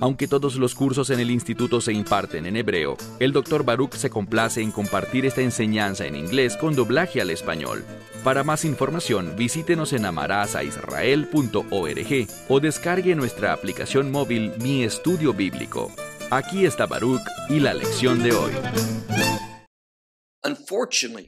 Aunque 0.00 0.26
todos 0.26 0.56
los 0.56 0.74
cursos 0.74 1.10
en 1.10 1.20
el 1.20 1.30
instituto 1.30 1.82
se 1.82 1.92
imparten 1.92 2.46
en 2.46 2.56
hebreo, 2.56 2.96
el 3.18 3.32
Dr. 3.32 3.64
Baruch 3.64 3.92
se 3.92 4.08
complace 4.08 4.62
en 4.62 4.70
compartir 4.70 5.26
esta 5.26 5.42
enseñanza 5.42 6.06
en 6.06 6.16
inglés 6.16 6.56
con 6.56 6.74
doblaje 6.74 7.20
al 7.20 7.28
español. 7.28 7.84
Para 8.24 8.42
más 8.42 8.64
información, 8.64 9.34
visítenos 9.36 9.92
en 9.92 10.06
amarazaisrael.org 10.06 12.26
o 12.48 12.60
descargue 12.60 13.14
nuestra 13.14 13.52
aplicación 13.52 14.10
móvil 14.10 14.52
Mi 14.62 14.84
Estudio 14.84 15.34
Bíblico. 15.34 15.92
Aquí 16.30 16.64
está 16.64 16.86
Baruch 16.86 17.20
y 17.50 17.60
la 17.60 17.74
lección 17.74 18.22
de 18.22 18.32
hoy. 18.32 18.52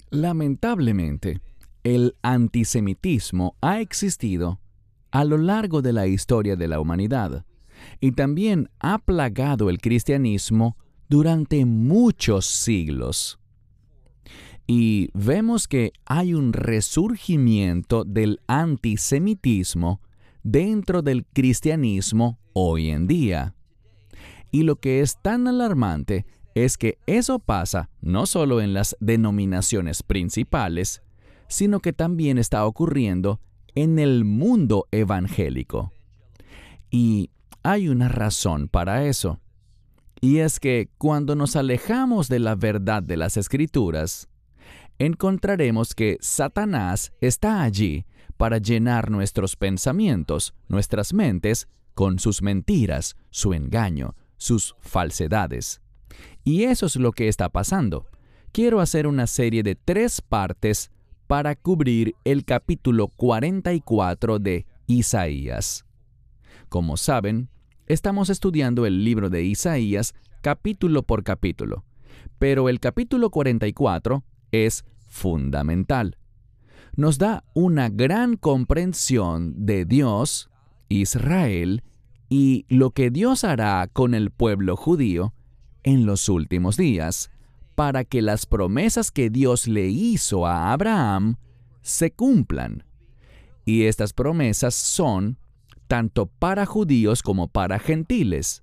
Lamentablemente, 0.09 1.43
el 1.83 2.17
antisemitismo 2.23 3.55
ha 3.61 3.81
existido 3.81 4.61
a 5.11 5.25
lo 5.25 5.37
largo 5.37 5.83
de 5.83 5.93
la 5.93 6.07
historia 6.07 6.57
de 6.57 6.69
la 6.69 6.81
humanidad 6.81 7.45
y 8.01 8.13
también 8.13 8.69
ha 8.81 8.99
plagado 8.99 9.71
el 9.71 9.79
cristianismo 9.79 10.77
durante 11.09 11.65
muchos 11.65 12.47
siglos. 12.47 13.39
Y 14.67 15.11
vemos 15.13 15.69
que 15.69 15.93
hay 16.07 16.35
un 16.35 16.53
resurgimiento 16.53 18.05
del 18.05 18.41
antisemitismo 18.47 20.01
dentro 20.43 21.03
del 21.03 21.27
cristianismo 21.27 22.39
hoy 22.53 22.91
en 22.91 23.07
día. 23.07 23.55
Y 24.51 24.63
lo 24.63 24.77
que 24.77 25.01
es 25.01 25.19
tan 25.21 25.49
alarmante 25.49 26.27
es 26.55 26.77
que 26.77 26.99
eso 27.07 27.39
pasa 27.39 27.91
no 28.01 28.27
solo 28.27 28.61
en 28.61 28.75
las 28.75 28.97
denominaciones 29.01 30.03
principales, 30.03 31.03
sino 31.49 31.81
que 31.81 31.93
también 31.93 32.39
está 32.39 32.65
ocurriendo 32.67 33.41
en 33.75 33.99
el 33.99 34.25
mundo 34.25 34.87
evangélico. 34.91 35.93
Y 36.91 37.31
hay 37.63 37.89
una 37.89 38.09
razón 38.09 38.69
para 38.69 39.05
eso. 39.07 39.41
Y 40.21 40.39
es 40.39 40.61
que 40.61 40.89
cuando 40.99 41.35
nos 41.35 41.57
alejamos 41.57 42.29
de 42.29 42.39
la 42.39 42.55
verdad 42.55 43.03
de 43.03 43.17
las 43.17 43.37
escrituras, 43.37 44.29
encontraremos 44.99 45.95
que 45.95 46.19
Satanás 46.21 47.13
está 47.21 47.63
allí 47.63 48.07
para 48.37 48.59
llenar 48.59 49.11
nuestros 49.11 49.57
pensamientos, 49.57 50.55
nuestras 50.69 51.13
mentes, 51.13 51.69
con 51.95 52.19
sus 52.19 52.41
mentiras, 52.43 53.17
su 53.31 53.53
engaño, 53.53 54.15
sus 54.37 54.75
falsedades. 54.81 55.81
Y 56.45 56.65
eso 56.65 56.87
es 56.87 56.97
lo 56.97 57.13
que 57.13 57.29
está 57.29 57.49
pasando. 57.49 58.07
Quiero 58.53 58.81
hacer 58.81 59.07
una 59.07 59.27
serie 59.27 59.63
de 59.63 59.75
tres 59.75 60.21
partes 60.21 60.91
para 61.27 61.55
cubrir 61.57 62.15
el 62.25 62.45
capítulo 62.45 63.09
44 63.09 64.39
de 64.39 64.67
Isaías. 64.87 65.85
Como 66.69 66.97
saben, 66.97 67.49
estamos 67.93 68.31
estudiando 68.31 68.87
el 68.87 69.05
libro 69.05 69.29
de 69.29 69.45
Isaías 69.45 70.15
capítulo 70.41 71.03
por 71.03 71.23
capítulo, 71.25 71.85
pero 72.39 72.69
el 72.69 72.81
capítulo 72.81 73.31
44 73.31 74.25
es 74.51 74.85
fundamental. 75.07 76.17
Nos 76.97 77.19
da 77.19 77.45
una 77.55 77.91
gran 77.91 78.37
comprensión 78.37 79.67
de 79.67 79.85
Dios, 79.85 80.51
Israel, 80.89 81.83
y 82.29 82.65
lo 82.69 82.91
que 82.91 83.11
Dios 83.11 83.45
hará 83.45 83.89
con 83.93 84.15
el 84.15 84.31
pueblo 84.31 84.77
judío 84.77 85.35
en 85.83 86.07
los 86.07 86.29
últimos 86.29 86.77
días, 86.77 87.31
para 87.75 88.05
que 88.05 88.23
las 88.23 88.47
promesas 88.47 89.11
que 89.11 89.29
Dios 89.29 89.69
le 89.69 89.89
hizo 89.89 90.47
a 90.47 90.73
Abraham 90.73 91.37
se 91.83 92.11
cumplan. 92.11 92.85
Y 93.65 93.85
estas 93.85 94.13
promesas 94.13 94.75
son 94.75 95.39
tanto 95.93 96.25
para 96.25 96.65
judíos 96.65 97.23
como 97.23 97.49
para 97.49 97.79
gentiles. 97.79 98.63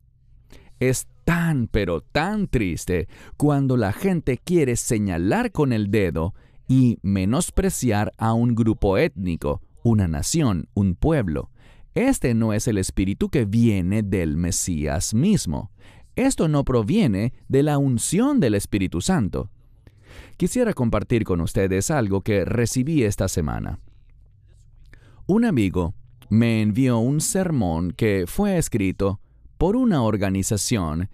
Es 0.80 1.06
tan 1.26 1.68
pero 1.68 2.02
tan 2.02 2.48
triste 2.48 3.08
cuando 3.38 3.78
la 3.78 3.94
gente 3.94 4.40
quiere 4.40 4.76
señalar 4.76 5.52
con 5.52 5.72
el 5.72 5.92
dedo 5.92 6.34
y 6.68 6.98
menospreciar 7.04 8.14
a 8.18 8.34
un 8.34 8.56
grupo 8.56 8.98
étnico, 8.98 9.62
una 9.84 10.08
nación, 10.08 10.70
un 10.74 10.96
pueblo. 10.96 11.52
Este 11.94 12.34
no 12.34 12.52
es 12.52 12.68
el 12.68 12.80
espíritu 12.80 13.30
que 13.30 13.46
viene 13.46 14.02
del 14.02 14.36
Mesías 14.36 15.14
mismo. 15.14 15.70
Esto 16.16 16.48
no 16.48 16.66
proviene 16.66 17.34
de 17.48 17.62
la 17.62 17.78
unción 17.78 18.40
del 18.40 18.56
Espíritu 18.56 19.02
Santo. 19.02 19.52
Quisiera 20.36 20.74
compartir 20.74 21.26
con 21.26 21.42
ustedes 21.42 21.92
algo 21.92 22.22
que 22.22 22.44
recibí 22.44 23.04
esta 23.04 23.28
semana. 23.28 23.78
Un 25.28 25.46
amigo 25.46 25.94
me 26.30 26.62
envió 26.62 27.00
un 27.00 27.22
sermón 27.22 27.92
que 27.92 28.26
fue 28.28 28.58
escrito 28.58 29.20
por 29.58 29.76
una 29.76 30.04
organización 30.04 31.10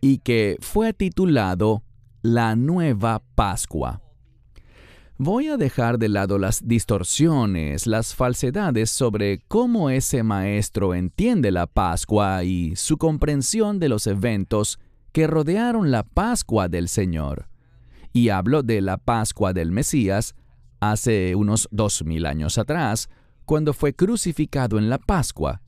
y 0.00 0.18
que 0.18 0.56
fue 0.60 0.92
titulado 0.92 1.82
La 2.22 2.56
Nueva 2.56 3.22
Pascua. 3.34 4.00
Voy 5.16 5.46
a 5.46 5.56
dejar 5.56 5.98
de 5.98 6.08
lado 6.08 6.38
las 6.38 6.66
distorsiones, 6.66 7.86
las 7.86 8.16
falsedades 8.16 8.90
sobre 8.90 9.38
cómo 9.46 9.90
ese 9.90 10.24
maestro 10.24 10.92
entiende 10.92 11.52
la 11.52 11.68
Pascua 11.68 12.42
y 12.42 12.74
su 12.74 12.98
comprensión 12.98 13.78
de 13.78 13.88
los 13.88 14.08
eventos 14.08 14.80
que 15.12 15.28
rodearon 15.28 15.92
la 15.92 16.02
Pascua 16.02 16.68
del 16.68 16.88
Señor. 16.88 17.48
Y 18.12 18.30
hablo 18.30 18.64
de 18.64 18.80
la 18.80 18.96
Pascua 18.96 19.52
del 19.52 19.70
Mesías 19.70 20.34
hace 20.80 21.36
unos 21.36 21.68
dos 21.70 22.04
mil 22.04 22.26
años 22.26 22.58
atrás, 22.58 23.08
cuando 23.44 23.72
fue 23.72 23.94
crucificado 23.94 24.78
en 24.78 24.88
la 24.88 24.98
Pascua. 24.98 25.62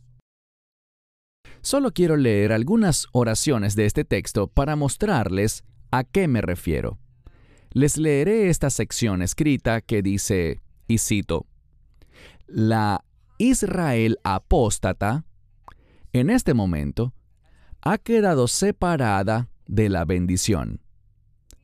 Solo 1.62 1.92
quiero 1.92 2.16
leer 2.16 2.53
algunas 2.53 3.06
oraciones 3.12 3.75
de 3.75 3.87
este 3.87 4.04
texto 4.04 4.47
para 4.47 4.76
mostrarles 4.76 5.64
a 5.91 6.04
qué 6.04 6.28
me 6.28 6.41
refiero. 6.41 6.98
Les 7.72 7.97
leeré 7.97 8.48
esta 8.48 8.70
sección 8.70 9.22
escrita 9.22 9.81
que 9.81 10.03
dice, 10.03 10.60
y 10.88 10.98
cito, 10.98 11.47
La 12.47 13.04
Israel 13.38 14.19
apóstata, 14.25 15.25
en 16.12 16.31
este 16.31 16.54
momento, 16.54 17.12
ha 17.82 17.98
quedado 17.98 18.48
separada 18.48 19.50
de 19.66 19.88
la 19.88 20.04
bendición. 20.04 20.81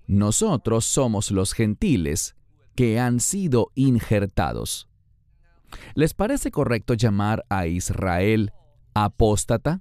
Nosotros 0.06 0.84
somos 0.84 1.31
los 1.31 1.53
gentiles 1.53 2.37
que 2.75 3.01
han 3.01 3.21
sido 3.21 3.71
injertados. 3.75 4.89
¿Les 5.94 6.15
parece 6.15 6.50
correcto 6.50 6.94
llamar 6.94 7.44
a 7.49 7.66
Israel 7.66 8.53
apóstata? 8.94 9.81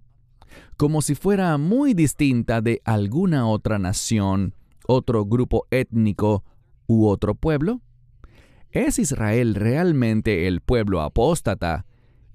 Como 0.77 1.01
si 1.01 1.15
fuera 1.15 1.57
muy 1.57 1.93
distinta 1.93 2.61
de 2.61 2.81
alguna 2.85 3.47
otra 3.47 3.79
nación, 3.79 4.55
otro 4.87 5.25
grupo 5.25 5.67
étnico 5.71 6.43
u 6.87 7.07
otro 7.07 7.35
pueblo? 7.35 7.81
¿Es 8.71 8.99
Israel 8.99 9.55
realmente 9.55 10.47
el 10.47 10.61
pueblo 10.61 11.01
apóstata 11.01 11.85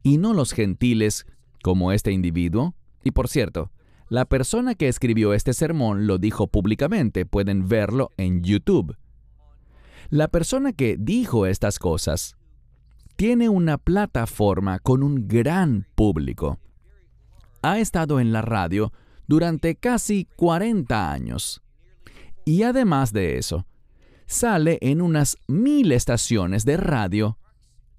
y 0.03 0.19
no 0.19 0.35
los 0.35 0.53
gentiles 0.53 1.27
como 1.63 1.93
este 1.93 2.13
individuo? 2.13 2.75
Y 3.03 3.13
por 3.13 3.29
cierto, 3.29 3.71
la 4.09 4.25
persona 4.25 4.75
que 4.75 4.89
escribió 4.89 5.33
este 5.33 5.53
sermón 5.53 6.07
lo 6.07 6.19
dijo 6.19 6.47
públicamente, 6.47 7.27
pueden 7.27 7.69
verlo 7.69 8.11
en 8.17 8.43
YouTube. 8.43 8.97
La 10.11 10.29
persona 10.29 10.73
que 10.73 10.97
dijo 10.99 11.47
estas 11.47 11.79
cosas 11.79 12.36
tiene 13.17 13.49
una 13.49 13.79
plataforma 13.79 14.79
con 14.79 15.03
un 15.03 15.27
gran 15.27 15.87
público. 15.95 16.59
Ha 17.63 17.79
estado 17.79 18.21
en 18.21 18.33
la 18.33 18.43
radio 18.43 18.93
durante 19.27 19.75
casi 19.75 20.29
40 20.37 21.11
años. 21.11 21.63
Y 22.45 22.63
además 22.63 23.13
de 23.13 23.39
eso, 23.39 23.67
sale 24.27 24.79
en 24.83 25.01
unas 25.01 25.39
mil 25.49 25.93
estaciones 25.93 26.65
de 26.65 26.77
radio 26.77 27.39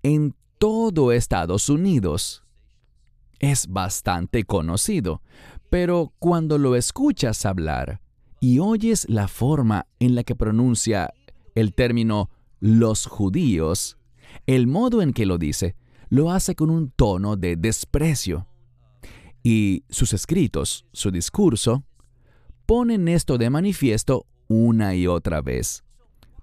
en 0.04 0.36
todo 0.60 1.12
Estados 1.12 1.70
Unidos. 1.70 2.44
Es 3.40 3.68
bastante 3.68 4.44
conocido, 4.46 5.22
pero 5.70 6.14
cuando 6.20 6.58
lo 6.58 6.76
escuchas 6.76 7.46
hablar 7.46 8.02
y 8.40 8.60
oyes 8.60 9.10
la 9.10 9.28
forma 9.28 9.88
en 10.00 10.16
la 10.16 10.24
que 10.24 10.36
pronuncia 10.36 11.14
el 11.56 11.74
término 11.74 12.30
los 12.60 13.06
judíos, 13.06 13.97
el 14.46 14.68
modo 14.68 15.02
en 15.02 15.14
que 15.14 15.26
lo 15.26 15.38
dice 15.38 15.76
lo 16.10 16.32
hace 16.32 16.56
con 16.56 16.70
un 16.70 16.92
tono 16.92 17.36
de 17.36 17.56
desprecio. 17.56 18.48
Y 19.44 19.84
sus 19.90 20.14
escritos, 20.14 20.86
su 20.92 21.12
discurso, 21.12 21.84
ponen 22.66 23.08
esto 23.08 23.38
de 23.38 23.50
manifiesto 23.50 24.26
una 24.48 24.96
y 24.96 25.08
otra 25.08 25.42
vez. 25.42 25.84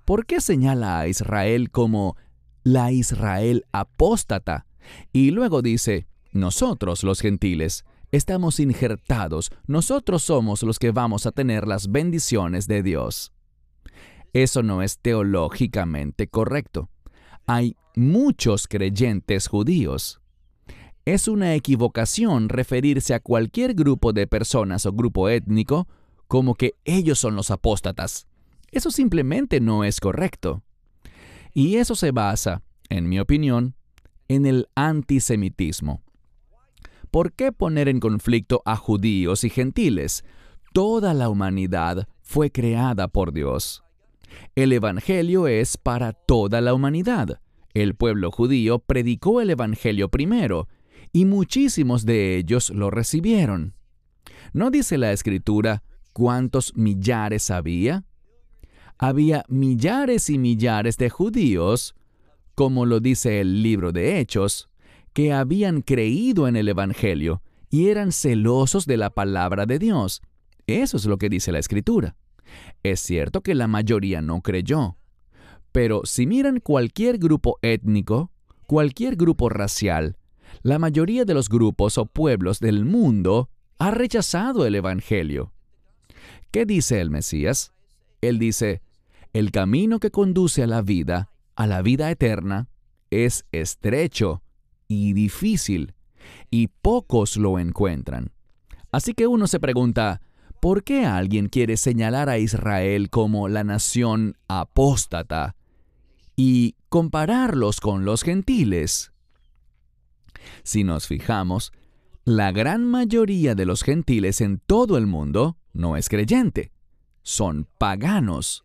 ¿Por 0.04 0.26
qué 0.26 0.40
señala 0.40 1.00
a 1.00 1.08
Israel 1.08 1.70
como 1.70 2.16
la 2.62 2.92
Israel 2.92 3.66
apóstata 3.72 4.66
Y 5.12 5.30
luego 5.30 5.62
dice, 5.62 6.06
nosotros 6.32 7.04
los 7.04 7.20
gentiles, 7.20 7.84
estamos 8.10 8.60
injertados, 8.60 9.50
nosotros 9.66 10.22
somos 10.22 10.62
los 10.62 10.78
que 10.78 10.90
vamos 10.90 11.26
a 11.26 11.32
tener 11.32 11.66
las 11.66 11.90
bendiciones 11.90 12.66
de 12.66 12.82
Dios. 12.82 13.32
Eso 14.34 14.62
no 14.62 14.82
es 14.82 14.98
teológicamente 14.98 16.26
correcto. 16.28 16.90
Hay 17.46 17.76
muchos 17.94 18.66
creyentes 18.68 19.48
judíos. 19.48 20.20
Es 21.04 21.28
una 21.28 21.54
equivocación 21.54 22.48
referirse 22.48 23.14
a 23.14 23.20
cualquier 23.20 23.74
grupo 23.74 24.12
de 24.12 24.26
personas 24.26 24.86
o 24.86 24.92
grupo 24.92 25.28
étnico 25.28 25.86
como 26.28 26.54
que 26.54 26.74
ellos 26.84 27.18
son 27.18 27.36
los 27.36 27.50
apóstatas. 27.50 28.26
Eso 28.70 28.90
simplemente 28.90 29.60
no 29.60 29.84
es 29.84 30.00
correcto. 30.00 30.62
Y 31.52 31.76
eso 31.76 31.94
se 31.94 32.10
basa, 32.10 32.62
en 32.88 33.08
mi 33.08 33.20
opinión, 33.20 33.74
en 34.28 34.46
el 34.46 34.68
antisemitismo. 34.74 36.02
¿Por 37.10 37.32
qué 37.32 37.52
poner 37.52 37.88
en 37.88 38.00
conflicto 38.00 38.62
a 38.64 38.76
judíos 38.76 39.44
y 39.44 39.50
gentiles? 39.50 40.24
Toda 40.72 41.14
la 41.14 41.28
humanidad 41.28 42.08
fue 42.22 42.50
creada 42.50 43.06
por 43.06 43.32
Dios. 43.32 43.84
El 44.56 44.72
Evangelio 44.72 45.46
es 45.46 45.76
para 45.76 46.12
toda 46.12 46.60
la 46.60 46.74
humanidad. 46.74 47.40
El 47.74 47.96
pueblo 47.96 48.30
judío 48.30 48.78
predicó 48.78 49.40
el 49.40 49.50
Evangelio 49.50 50.08
primero, 50.08 50.68
y 51.12 51.24
muchísimos 51.24 52.06
de 52.06 52.36
ellos 52.36 52.70
lo 52.70 52.90
recibieron. 52.90 53.74
¿No 54.52 54.70
dice 54.70 54.96
la 54.96 55.12
Escritura 55.12 55.82
cuántos 56.12 56.76
millares 56.76 57.50
había? 57.50 58.04
Había 58.96 59.44
millares 59.48 60.30
y 60.30 60.38
millares 60.38 60.96
de 60.96 61.10
judíos, 61.10 61.96
como 62.54 62.86
lo 62.86 63.00
dice 63.00 63.40
el 63.40 63.62
libro 63.62 63.90
de 63.90 64.20
Hechos, 64.20 64.68
que 65.12 65.32
habían 65.32 65.82
creído 65.82 66.46
en 66.46 66.56
el 66.56 66.68
Evangelio 66.68 67.42
y 67.70 67.88
eran 67.88 68.12
celosos 68.12 68.86
de 68.86 68.96
la 68.96 69.10
palabra 69.10 69.66
de 69.66 69.80
Dios. 69.80 70.22
Eso 70.68 70.96
es 70.96 71.06
lo 71.06 71.18
que 71.18 71.28
dice 71.28 71.50
la 71.50 71.58
Escritura. 71.58 72.16
Es 72.84 73.00
cierto 73.00 73.40
que 73.40 73.54
la 73.54 73.66
mayoría 73.66 74.22
no 74.22 74.40
creyó, 74.42 74.96
pero 75.74 76.02
si 76.04 76.24
miran 76.24 76.60
cualquier 76.60 77.18
grupo 77.18 77.58
étnico, 77.60 78.30
cualquier 78.68 79.16
grupo 79.16 79.48
racial, 79.48 80.16
la 80.62 80.78
mayoría 80.78 81.24
de 81.24 81.34
los 81.34 81.48
grupos 81.48 81.98
o 81.98 82.06
pueblos 82.06 82.60
del 82.60 82.84
mundo 82.84 83.50
ha 83.80 83.90
rechazado 83.90 84.66
el 84.66 84.76
Evangelio. 84.76 85.52
¿Qué 86.52 86.64
dice 86.64 87.00
el 87.00 87.10
Mesías? 87.10 87.72
Él 88.20 88.38
dice, 88.38 88.82
el 89.32 89.50
camino 89.50 89.98
que 89.98 90.12
conduce 90.12 90.62
a 90.62 90.68
la 90.68 90.80
vida, 90.80 91.32
a 91.56 91.66
la 91.66 91.82
vida 91.82 92.08
eterna, 92.08 92.68
es 93.10 93.44
estrecho 93.50 94.44
y 94.86 95.12
difícil, 95.12 95.94
y 96.52 96.68
pocos 96.68 97.36
lo 97.36 97.58
encuentran. 97.58 98.30
Así 98.92 99.12
que 99.12 99.26
uno 99.26 99.48
se 99.48 99.58
pregunta, 99.58 100.20
¿por 100.60 100.84
qué 100.84 101.04
alguien 101.04 101.48
quiere 101.48 101.76
señalar 101.76 102.28
a 102.28 102.38
Israel 102.38 103.10
como 103.10 103.48
la 103.48 103.64
nación 103.64 104.36
apóstata 104.46 105.56
y 106.36 106.76
compararlos 106.88 107.80
con 107.80 108.04
los 108.04 108.22
gentiles? 108.22 109.12
Si 110.62 110.84
nos 110.84 111.06
fijamos, 111.06 111.72
la 112.24 112.52
gran 112.52 112.84
mayoría 112.84 113.54
de 113.54 113.66
los 113.66 113.82
gentiles 113.82 114.40
en 114.40 114.58
todo 114.58 114.96
el 114.96 115.06
mundo 115.06 115.56
no 115.72 115.96
es 115.96 116.08
creyente, 116.08 116.72
son 117.22 117.66
paganos. 117.78 118.64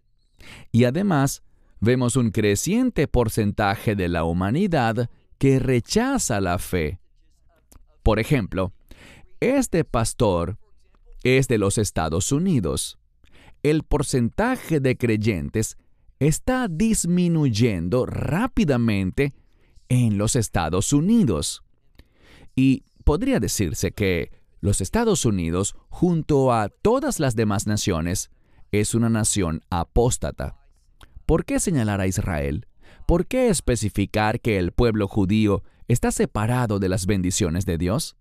Y 0.71 0.85
además, 0.85 1.43
vemos 1.79 2.15
un 2.15 2.31
creciente 2.31 3.07
porcentaje 3.07 3.95
de 3.95 4.07
la 4.07 4.23
humanidad 4.23 5.09
que 5.37 5.59
rechaza 5.59 6.39
la 6.41 6.57
fe. 6.57 6.99
Por 8.03 8.19
ejemplo, 8.19 8.73
este 9.39 9.83
pastor 9.85 10.57
es 11.23 11.47
de 11.47 11.57
los 11.57 11.77
Estados 11.77 12.31
Unidos. 12.31 12.97
El 13.63 13.83
porcentaje 13.83 14.79
de 14.79 14.97
creyentes 14.97 15.77
está 16.19 16.67
disminuyendo 16.67 18.05
rápidamente 18.05 19.33
en 19.87 20.17
los 20.17 20.35
Estados 20.35 20.93
Unidos. 20.93 21.63
Y 22.55 22.83
podría 23.03 23.39
decirse 23.39 23.91
que 23.91 24.31
los 24.61 24.81
Estados 24.81 25.25
Unidos, 25.25 25.75
junto 25.89 26.53
a 26.53 26.69
todas 26.69 27.19
las 27.19 27.35
demás 27.35 27.67
naciones, 27.67 28.29
es 28.71 28.93
una 28.93 29.09
nación 29.09 29.63
apóstata. 29.69 30.57
¿Por 31.25 31.45
qué 31.45 31.59
señalar 31.59 32.01
a 32.01 32.07
Israel? 32.07 32.65
¿por 33.09 33.25
qué 33.25 33.49
especificar 33.49 34.39
que 34.39 34.59
el 34.59 34.71
pueblo 34.71 35.07
judío 35.07 35.63
está 35.87 36.11
separado 36.11 36.77
de 36.77 36.89
las 36.89 37.07
bendiciones 37.07 37.65
de 37.65 37.79
Dios? 37.79 38.15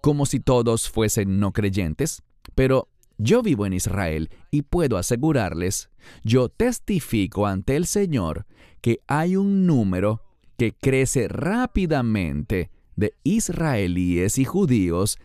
Como 0.00 0.26
si 0.26 0.40
todos 0.40 0.90
fuesen 0.90 1.38
no 1.38 1.52
creyentes, 1.52 2.24
pero 2.56 2.88
yo 3.18 3.42
vivo 3.42 3.66
en 3.66 3.72
Israel 3.72 4.30
y 4.50 4.62
puedo 4.62 4.98
asegurarles, 4.98 5.90
yo 6.22 6.48
testifico 6.48 7.46
ante 7.46 7.76
el 7.76 7.86
Señor 7.86 8.46
que 8.80 9.00
hay 9.06 9.36
un 9.36 9.66
número 9.66 10.22
que 10.56 10.72
crece 10.72 11.28
rápidamente 11.28 12.70
de 12.94 13.14
israelíes 13.24 14.38
y 14.38 14.44
judíos 14.44 15.18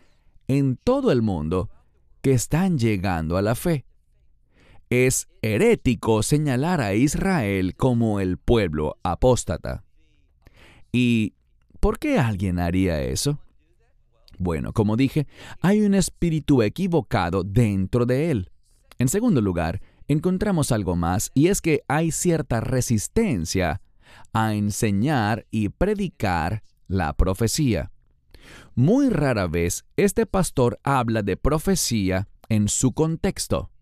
en 0.48 0.76
todo 0.76 1.12
el 1.12 1.22
mundo 1.22 1.70
que 2.20 2.32
están 2.32 2.78
llegando 2.78 3.36
a 3.36 3.42
la 3.42 3.54
fe. 3.54 3.84
Es 4.90 5.28
herético 5.40 6.22
señalar 6.22 6.80
a 6.80 6.94
Israel 6.94 7.74
como 7.76 8.20
el 8.20 8.36
pueblo 8.36 8.98
apóstata. 9.02 9.84
¿Y 10.92 11.34
por 11.80 11.98
qué 11.98 12.18
alguien 12.18 12.58
haría 12.58 13.02
eso? 13.02 13.41
Bueno, 14.42 14.72
como 14.72 14.96
dije, 14.96 15.26
hay 15.60 15.80
un 15.82 15.94
espíritu 15.94 16.62
equivocado 16.62 17.44
dentro 17.44 18.06
de 18.06 18.30
él. 18.30 18.50
En 18.98 19.08
segundo 19.08 19.40
lugar, 19.40 19.80
encontramos 20.08 20.72
algo 20.72 20.96
más 20.96 21.30
y 21.34 21.48
es 21.48 21.60
que 21.60 21.82
hay 21.88 22.10
cierta 22.10 22.60
resistencia 22.60 23.80
a 24.32 24.54
enseñar 24.54 25.46
y 25.50 25.68
predicar 25.68 26.62
la 26.86 27.12
profecía. 27.14 27.90
Muy 28.74 29.08
rara 29.08 29.46
vez 29.46 29.84
este 29.96 30.26
pastor 30.26 30.78
habla 30.82 31.22
de 31.22 31.36
profecía 31.36 32.28
en 32.48 32.68
su 32.68 32.92
contexto 32.92 33.72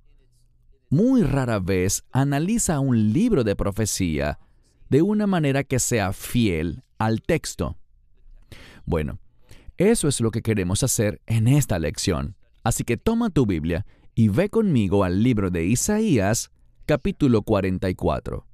muy 0.90 1.22
rara 1.22 1.60
vez 1.60 2.04
analiza 2.10 2.80
un 2.80 3.12
libro 3.12 3.44
de 3.44 3.54
profecía 3.54 4.40
de 4.88 5.02
una 5.02 5.28
manera 5.28 5.62
que 5.62 5.78
sea 5.78 6.12
fiel 6.12 6.82
al 6.98 7.22
texto. 7.22 7.78
Bueno, 8.84 9.20
eso 9.80 10.08
es 10.08 10.20
lo 10.20 10.30
que 10.30 10.42
queremos 10.42 10.82
hacer 10.82 11.22
en 11.26 11.48
esta 11.48 11.78
lección. 11.78 12.36
Así 12.62 12.84
que 12.84 12.98
toma 12.98 13.30
tu 13.30 13.46
Biblia 13.46 13.86
y 14.14 14.28
ve 14.28 14.50
conmigo 14.50 15.04
al 15.04 15.22
libro 15.22 15.50
de 15.50 15.64
Isaías, 15.64 16.50
capítulo 16.84 17.40
44. 17.40 18.44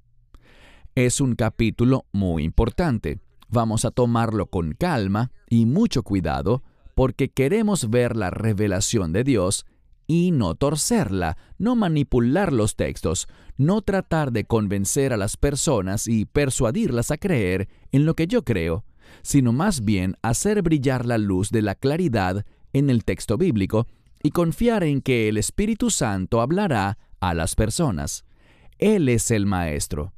Es 0.94 1.20
un 1.20 1.34
capítulo 1.34 2.06
muy 2.12 2.44
importante. 2.44 3.18
Vamos 3.48 3.84
a 3.84 3.90
tomarlo 3.90 4.46
con 4.46 4.74
calma 4.74 5.32
y 5.50 5.66
mucho 5.66 6.04
cuidado 6.04 6.62
porque 6.94 7.28
queremos 7.28 7.90
ver 7.90 8.14
la 8.14 8.30
revelación 8.30 9.12
de 9.12 9.24
Dios 9.24 9.66
y 10.06 10.30
no 10.30 10.54
torcerla, 10.54 11.36
no 11.58 11.74
manipular 11.74 12.52
los 12.52 12.76
textos, 12.76 13.26
no 13.56 13.82
tratar 13.82 14.30
de 14.30 14.44
convencer 14.44 15.12
a 15.12 15.16
las 15.16 15.36
personas 15.36 16.06
y 16.06 16.24
persuadirlas 16.24 17.10
a 17.10 17.16
creer 17.16 17.68
en 17.90 18.06
lo 18.06 18.14
que 18.14 18.28
yo 18.28 18.44
creo, 18.44 18.84
sino 19.22 19.52
más 19.52 19.84
bien 19.84 20.16
hacer 20.22 20.62
brillar 20.62 21.06
la 21.06 21.18
luz 21.18 21.50
de 21.50 21.62
la 21.62 21.74
claridad 21.74 22.44
en 22.72 22.90
el 22.90 23.04
texto 23.04 23.36
bíblico 23.38 23.86
y 24.22 24.30
confiar 24.30 24.84
en 24.84 25.00
que 25.00 25.28
el 25.28 25.36
Espíritu 25.36 25.90
Santo 25.90 26.40
hablará 26.40 26.98
a 27.20 27.34
las 27.34 27.54
personas. 27.54 28.24
Él 28.78 29.08
es 29.08 29.30
el 29.30 29.46
Maestro. 29.46 30.12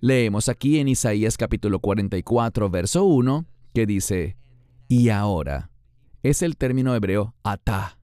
Leemos 0.00 0.48
aquí 0.48 0.78
en 0.78 0.88
Isaías 0.88 1.36
capítulo 1.36 1.80
44, 1.80 2.70
verso 2.70 3.04
1, 3.04 3.46
que 3.72 3.86
dice, 3.86 4.36
y 4.88 5.08
ahora, 5.08 5.70
es 6.22 6.42
el 6.42 6.56
término 6.56 6.94
hebreo 6.94 7.34
atá 7.42 7.98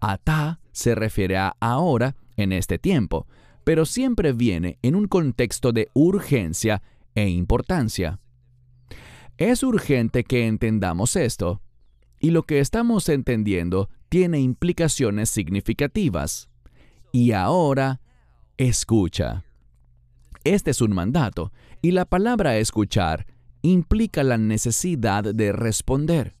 Atá 0.00 0.58
se 0.72 0.96
refiere 0.96 1.36
a 1.36 1.54
ahora, 1.60 2.16
en 2.36 2.52
este 2.52 2.78
tiempo, 2.78 3.28
pero 3.62 3.84
siempre 3.86 4.32
viene 4.32 4.78
en 4.82 4.96
un 4.96 5.06
contexto 5.06 5.72
de 5.72 5.88
urgencia 5.94 6.82
e 7.14 7.28
importancia. 7.28 8.18
Es 9.42 9.64
urgente 9.64 10.22
que 10.22 10.46
entendamos 10.46 11.16
esto, 11.16 11.62
y 12.20 12.30
lo 12.30 12.44
que 12.44 12.60
estamos 12.60 13.08
entendiendo 13.08 13.90
tiene 14.08 14.38
implicaciones 14.38 15.30
significativas. 15.30 16.48
Y 17.10 17.32
ahora, 17.32 18.00
escucha. 18.56 19.42
Este 20.44 20.70
es 20.70 20.80
un 20.80 20.94
mandato, 20.94 21.50
y 21.80 21.90
la 21.90 22.04
palabra 22.04 22.56
escuchar 22.56 23.26
implica 23.62 24.22
la 24.22 24.38
necesidad 24.38 25.24
de 25.24 25.50
responder, 25.50 26.36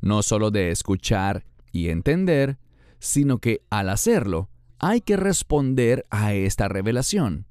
no 0.00 0.22
solo 0.22 0.50
de 0.50 0.70
escuchar 0.70 1.44
y 1.72 1.90
entender, 1.90 2.56
sino 3.00 3.36
que 3.36 3.60
al 3.68 3.90
hacerlo 3.90 4.48
hay 4.78 5.02
que 5.02 5.18
responder 5.18 6.06
a 6.08 6.32
esta 6.32 6.68
revelación. 6.68 7.44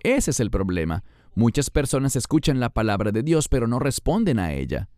Ese 0.00 0.30
es 0.30 0.40
el 0.40 0.50
problema. 0.50 1.04
Muchas 1.36 1.68
personas 1.68 2.16
escuchan 2.16 2.60
la 2.60 2.70
palabra 2.70 3.12
de 3.12 3.22
Dios 3.22 3.48
pero 3.48 3.66
no 3.68 3.78
responden 3.78 4.38
a 4.38 4.54
ella. 4.54 4.88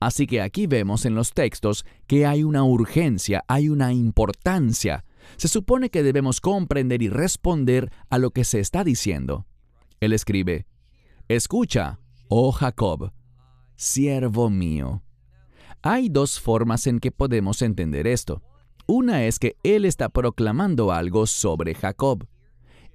Así 0.00 0.26
que 0.26 0.40
aquí 0.40 0.66
vemos 0.66 1.04
en 1.04 1.14
los 1.14 1.34
textos 1.34 1.84
que 2.06 2.24
hay 2.24 2.44
una 2.44 2.64
urgencia, 2.64 3.44
hay 3.46 3.68
una 3.68 3.92
importancia. 3.92 5.04
Se 5.36 5.48
supone 5.48 5.90
que 5.90 6.02
debemos 6.02 6.40
comprender 6.40 7.02
y 7.02 7.10
responder 7.10 7.92
a 8.08 8.16
lo 8.16 8.30
que 8.30 8.44
se 8.44 8.58
está 8.58 8.84
diciendo. 8.84 9.46
Él 10.00 10.14
escribe, 10.14 10.66
Escucha, 11.28 12.00
oh 12.28 12.52
Jacob, 12.52 13.12
siervo 13.76 14.48
mío. 14.48 15.02
Hay 15.82 16.08
dos 16.08 16.40
formas 16.40 16.86
en 16.86 17.00
que 17.00 17.12
podemos 17.12 17.60
entender 17.60 18.06
esto. 18.06 18.42
Una 18.86 19.24
es 19.26 19.38
que 19.38 19.56
Él 19.62 19.84
está 19.84 20.08
proclamando 20.08 20.90
algo 20.90 21.26
sobre 21.26 21.74
Jacob. 21.74 22.26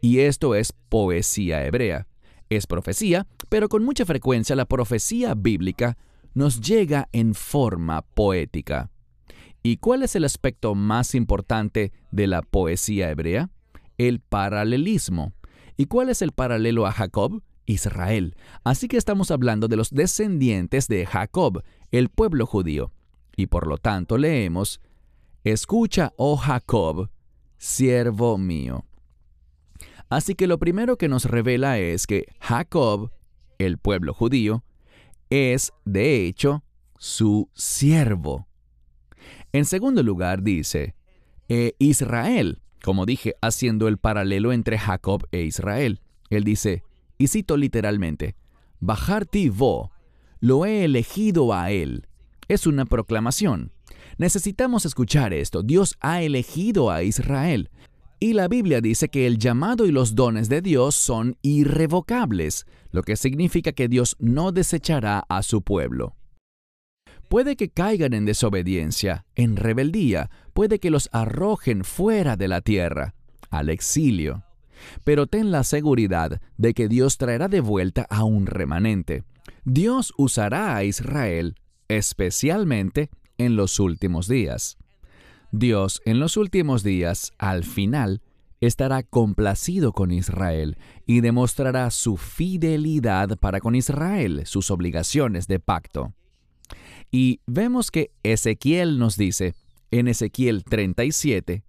Y 0.01 0.19
esto 0.19 0.55
es 0.55 0.73
poesía 0.89 1.63
hebrea. 1.63 2.07
Es 2.49 2.67
profecía, 2.67 3.27
pero 3.49 3.69
con 3.69 3.83
mucha 3.83 4.05
frecuencia 4.05 4.55
la 4.55 4.65
profecía 4.65 5.33
bíblica 5.35 5.97
nos 6.33 6.61
llega 6.61 7.09
en 7.11 7.33
forma 7.33 8.01
poética. 8.01 8.89
¿Y 9.63 9.77
cuál 9.77 10.03
es 10.03 10.15
el 10.15 10.23
aspecto 10.23 10.75
más 10.75 11.15
importante 11.15 11.91
de 12.11 12.27
la 12.27 12.41
poesía 12.41 13.09
hebrea? 13.09 13.49
El 13.97 14.19
paralelismo. 14.19 15.33
¿Y 15.75 15.85
cuál 15.85 16.09
es 16.09 16.21
el 16.21 16.31
paralelo 16.31 16.85
a 16.85 16.91
Jacob? 16.91 17.41
Israel. 17.65 18.35
Así 18.63 18.87
que 18.87 18.97
estamos 18.97 19.29
hablando 19.29 19.67
de 19.67 19.75
los 19.75 19.91
descendientes 19.91 20.87
de 20.87 21.05
Jacob, 21.05 21.63
el 21.91 22.09
pueblo 22.09 22.45
judío. 22.45 22.91
Y 23.35 23.47
por 23.47 23.67
lo 23.67 23.77
tanto 23.77 24.17
leemos, 24.17 24.79
Escucha, 25.43 26.13
oh 26.17 26.35
Jacob, 26.35 27.09
siervo 27.57 28.37
mío. 28.37 28.86
Así 30.09 30.35
que 30.35 30.47
lo 30.47 30.57
primero 30.57 30.97
que 30.97 31.09
nos 31.09 31.25
revela 31.25 31.79
es 31.79 32.07
que 32.07 32.25
Jacob, 32.39 33.11
el 33.57 33.77
pueblo 33.77 34.13
judío, 34.13 34.63
es, 35.29 35.73
de 35.85 36.25
hecho, 36.25 36.63
su 36.97 37.49
siervo. 37.53 38.47
En 39.51 39.65
segundo 39.65 40.03
lugar, 40.03 40.43
dice, 40.43 40.95
e 41.49 41.75
Israel, 41.79 42.61
como 42.83 43.05
dije, 43.05 43.35
haciendo 43.41 43.87
el 43.87 43.97
paralelo 43.97 44.53
entre 44.53 44.77
Jacob 44.77 45.27
e 45.31 45.41
Israel. 45.41 46.01
Él 46.29 46.43
dice, 46.43 46.83
y 47.17 47.27
cito 47.27 47.57
literalmente, 47.57 48.35
ti 49.31 49.49
vo, 49.49 49.91
lo 50.39 50.65
he 50.65 50.83
elegido 50.83 51.53
a 51.53 51.71
él. 51.71 52.07
Es 52.47 52.67
una 52.67 52.85
proclamación. 52.85 53.71
Necesitamos 54.17 54.85
escuchar 54.85 55.33
esto. 55.33 55.63
Dios 55.63 55.95
ha 55.99 56.21
elegido 56.21 56.89
a 56.91 57.03
Israel. 57.03 57.69
Y 58.19 58.33
la 58.33 58.47
Biblia 58.47 58.81
dice 58.81 59.09
que 59.09 59.27
el 59.27 59.37
llamado 59.37 59.85
y 59.85 59.91
los 59.91 60.15
dones 60.15 60.49
de 60.49 60.61
Dios 60.61 60.95
son 60.95 61.37
irrevocables, 61.43 62.65
lo 62.91 63.03
que 63.03 63.15
significa 63.15 63.73
que 63.73 63.87
Dios 63.87 64.15
no 64.19 64.51
desechará 64.51 65.23
a 65.29 65.43
su 65.43 65.61
pueblo. 65.61 66.15
Puede 67.29 67.55
que 67.55 67.69
caigan 67.69 68.13
en 68.13 68.25
desobediencia, 68.25 69.25
en 69.35 69.55
rebeldía, 69.55 70.31
puede 70.53 70.79
que 70.79 70.89
los 70.89 71.09
arrojen 71.11 71.83
fuera 71.83 72.37
de 72.37 72.47
la 72.47 72.61
tierra, 72.61 73.13
al 73.51 73.69
exilio. 73.69 74.43
Pero 75.03 75.27
ten 75.27 75.51
la 75.51 75.63
seguridad 75.63 76.41
de 76.57 76.73
que 76.73 76.87
Dios 76.87 77.17
traerá 77.17 77.47
de 77.49 77.59
vuelta 77.59 78.07
a 78.09 78.23
un 78.23 78.47
remanente. 78.47 79.25
Dios 79.63 80.13
usará 80.17 80.75
a 80.75 80.83
Israel, 80.85 81.55
especialmente 81.87 83.09
en 83.37 83.55
los 83.55 83.79
últimos 83.79 84.27
días. 84.27 84.76
Dios 85.51 86.01
en 86.05 86.19
los 86.19 86.35
últimos 86.37 86.83
días, 86.83 87.31
al 87.37 87.63
final, 87.63 88.21
estará 88.59 89.03
complacido 89.03 89.93
con 89.93 90.11
Israel 90.11 90.77
y 91.05 91.21
demostrará 91.21 91.89
su 91.91 92.17
fidelidad 92.17 93.37
para 93.37 93.59
con 93.59 93.75
Israel, 93.75 94.41
sus 94.45 94.71
obligaciones 94.71 95.47
de 95.47 95.59
pacto. 95.59 96.13
Y 97.11 97.39
vemos 97.45 97.91
que 97.91 98.11
Ezequiel 98.23 98.99
nos 98.99 99.15
dice, 99.15 99.55
en 99.91 100.07
Ezequiel 100.09 100.65
37, 100.65 101.63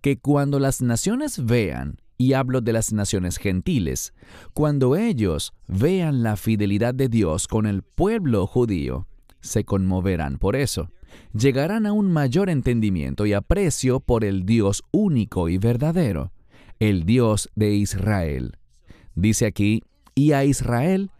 que 0.00 0.18
cuando 0.18 0.60
las 0.60 0.80
naciones 0.80 1.44
vean, 1.44 2.00
y 2.18 2.32
hablo 2.32 2.60
de 2.60 2.72
las 2.72 2.92
naciones 2.92 3.36
gentiles, 3.38 4.14
cuando 4.54 4.96
ellos 4.96 5.52
vean 5.66 6.22
la 6.22 6.36
fidelidad 6.36 6.94
de 6.94 7.08
Dios 7.08 7.48
con 7.48 7.66
el 7.66 7.82
pueblo 7.82 8.46
judío, 8.46 9.06
se 9.40 9.64
conmoverán 9.64 10.38
por 10.38 10.56
eso 10.56 10.90
llegarán 11.32 11.86
a 11.86 11.92
un 11.92 12.12
mayor 12.12 12.50
entendimiento 12.50 13.26
y 13.26 13.32
aprecio 13.32 14.00
por 14.00 14.24
el 14.24 14.46
Dios 14.46 14.84
único 14.90 15.48
y 15.48 15.58
verdadero, 15.58 16.32
el 16.78 17.04
Dios 17.04 17.50
de 17.54 17.74
Israel. 17.74 18.56
Dice 19.14 19.46
aquí, 19.46 19.82
y 20.14 20.32
a 20.32 20.44
Israel 20.44 21.10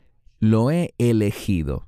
lo 0.41 0.71
he 0.71 0.95
elegido. 0.99 1.87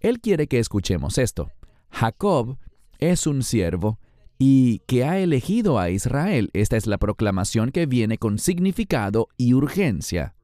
Él 0.00 0.20
quiere 0.20 0.46
que 0.46 0.58
escuchemos 0.58 1.18
esto. 1.18 1.50
Jacob 1.90 2.58
es 2.98 3.26
un 3.26 3.42
siervo 3.42 3.98
y 4.38 4.80
que 4.86 5.04
ha 5.04 5.18
elegido 5.18 5.78
a 5.78 5.90
Israel. 5.90 6.50
Esta 6.52 6.76
es 6.76 6.86
la 6.86 6.98
proclamación 6.98 7.70
que 7.70 7.86
viene 7.86 8.18
con 8.18 8.38
significado 8.38 9.28
y 9.36 9.54
urgencia. 9.54 10.34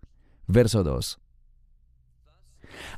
Verso 0.46 0.82
2. 0.82 1.20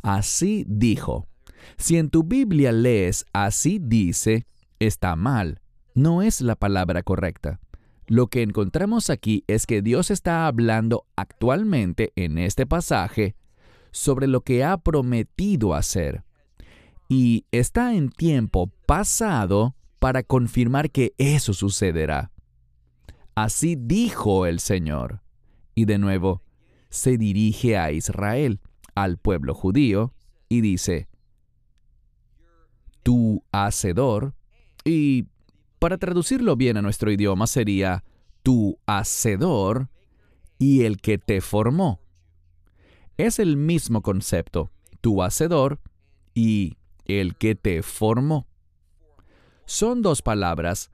Así 0.02 0.64
dijo, 0.66 1.28
si 1.76 1.96
en 1.96 2.10
tu 2.10 2.24
Biblia 2.24 2.72
lees 2.72 3.24
así 3.32 3.78
dice, 3.80 4.46
está 4.78 5.16
mal, 5.16 5.60
no 5.94 6.22
es 6.22 6.40
la 6.40 6.56
palabra 6.56 7.02
correcta. 7.02 7.60
Lo 8.06 8.28
que 8.28 8.42
encontramos 8.42 9.10
aquí 9.10 9.42
es 9.48 9.66
que 9.66 9.82
Dios 9.82 10.10
está 10.10 10.46
hablando 10.46 11.06
actualmente 11.16 12.12
en 12.14 12.38
este 12.38 12.64
pasaje 12.64 13.34
sobre 13.90 14.28
lo 14.28 14.42
que 14.42 14.62
ha 14.62 14.76
prometido 14.76 15.74
hacer. 15.74 16.22
Y 17.08 17.46
está 17.50 17.94
en 17.94 18.10
tiempo 18.10 18.70
pasado 18.86 19.74
para 19.98 20.22
confirmar 20.22 20.90
que 20.90 21.14
eso 21.18 21.52
sucederá. 21.52 22.30
Así 23.34 23.76
dijo 23.78 24.46
el 24.46 24.60
Señor. 24.60 25.22
Y 25.74 25.84
de 25.84 25.98
nuevo, 25.98 26.42
se 26.90 27.18
dirige 27.18 27.76
a 27.76 27.90
Israel, 27.90 28.60
al 28.94 29.18
pueblo 29.18 29.52
judío, 29.54 30.14
y 30.48 30.60
dice, 30.60 31.08
tu 33.06 33.44
hacedor, 33.52 34.34
y 34.84 35.26
para 35.78 35.96
traducirlo 35.96 36.56
bien 36.56 36.76
a 36.76 36.82
nuestro 36.82 37.12
idioma 37.12 37.46
sería 37.46 38.02
tu 38.42 38.80
hacedor 38.84 39.90
y 40.58 40.82
el 40.82 41.00
que 41.00 41.16
te 41.16 41.40
formó. 41.40 42.00
Es 43.16 43.38
el 43.38 43.56
mismo 43.56 44.02
concepto, 44.02 44.72
tu 45.00 45.22
hacedor 45.22 45.78
y 46.34 46.78
el 47.04 47.36
que 47.36 47.54
te 47.54 47.84
formó. 47.84 48.48
Son 49.66 50.02
dos 50.02 50.20
palabras, 50.20 50.90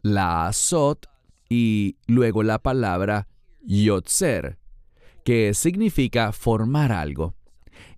la 0.00 0.46
azot 0.46 1.10
y 1.48 1.96
luego 2.06 2.44
la 2.44 2.60
palabra 2.60 3.26
yotzer, 3.64 4.58
que 5.24 5.54
significa 5.54 6.30
formar 6.30 6.92
algo. 6.92 7.34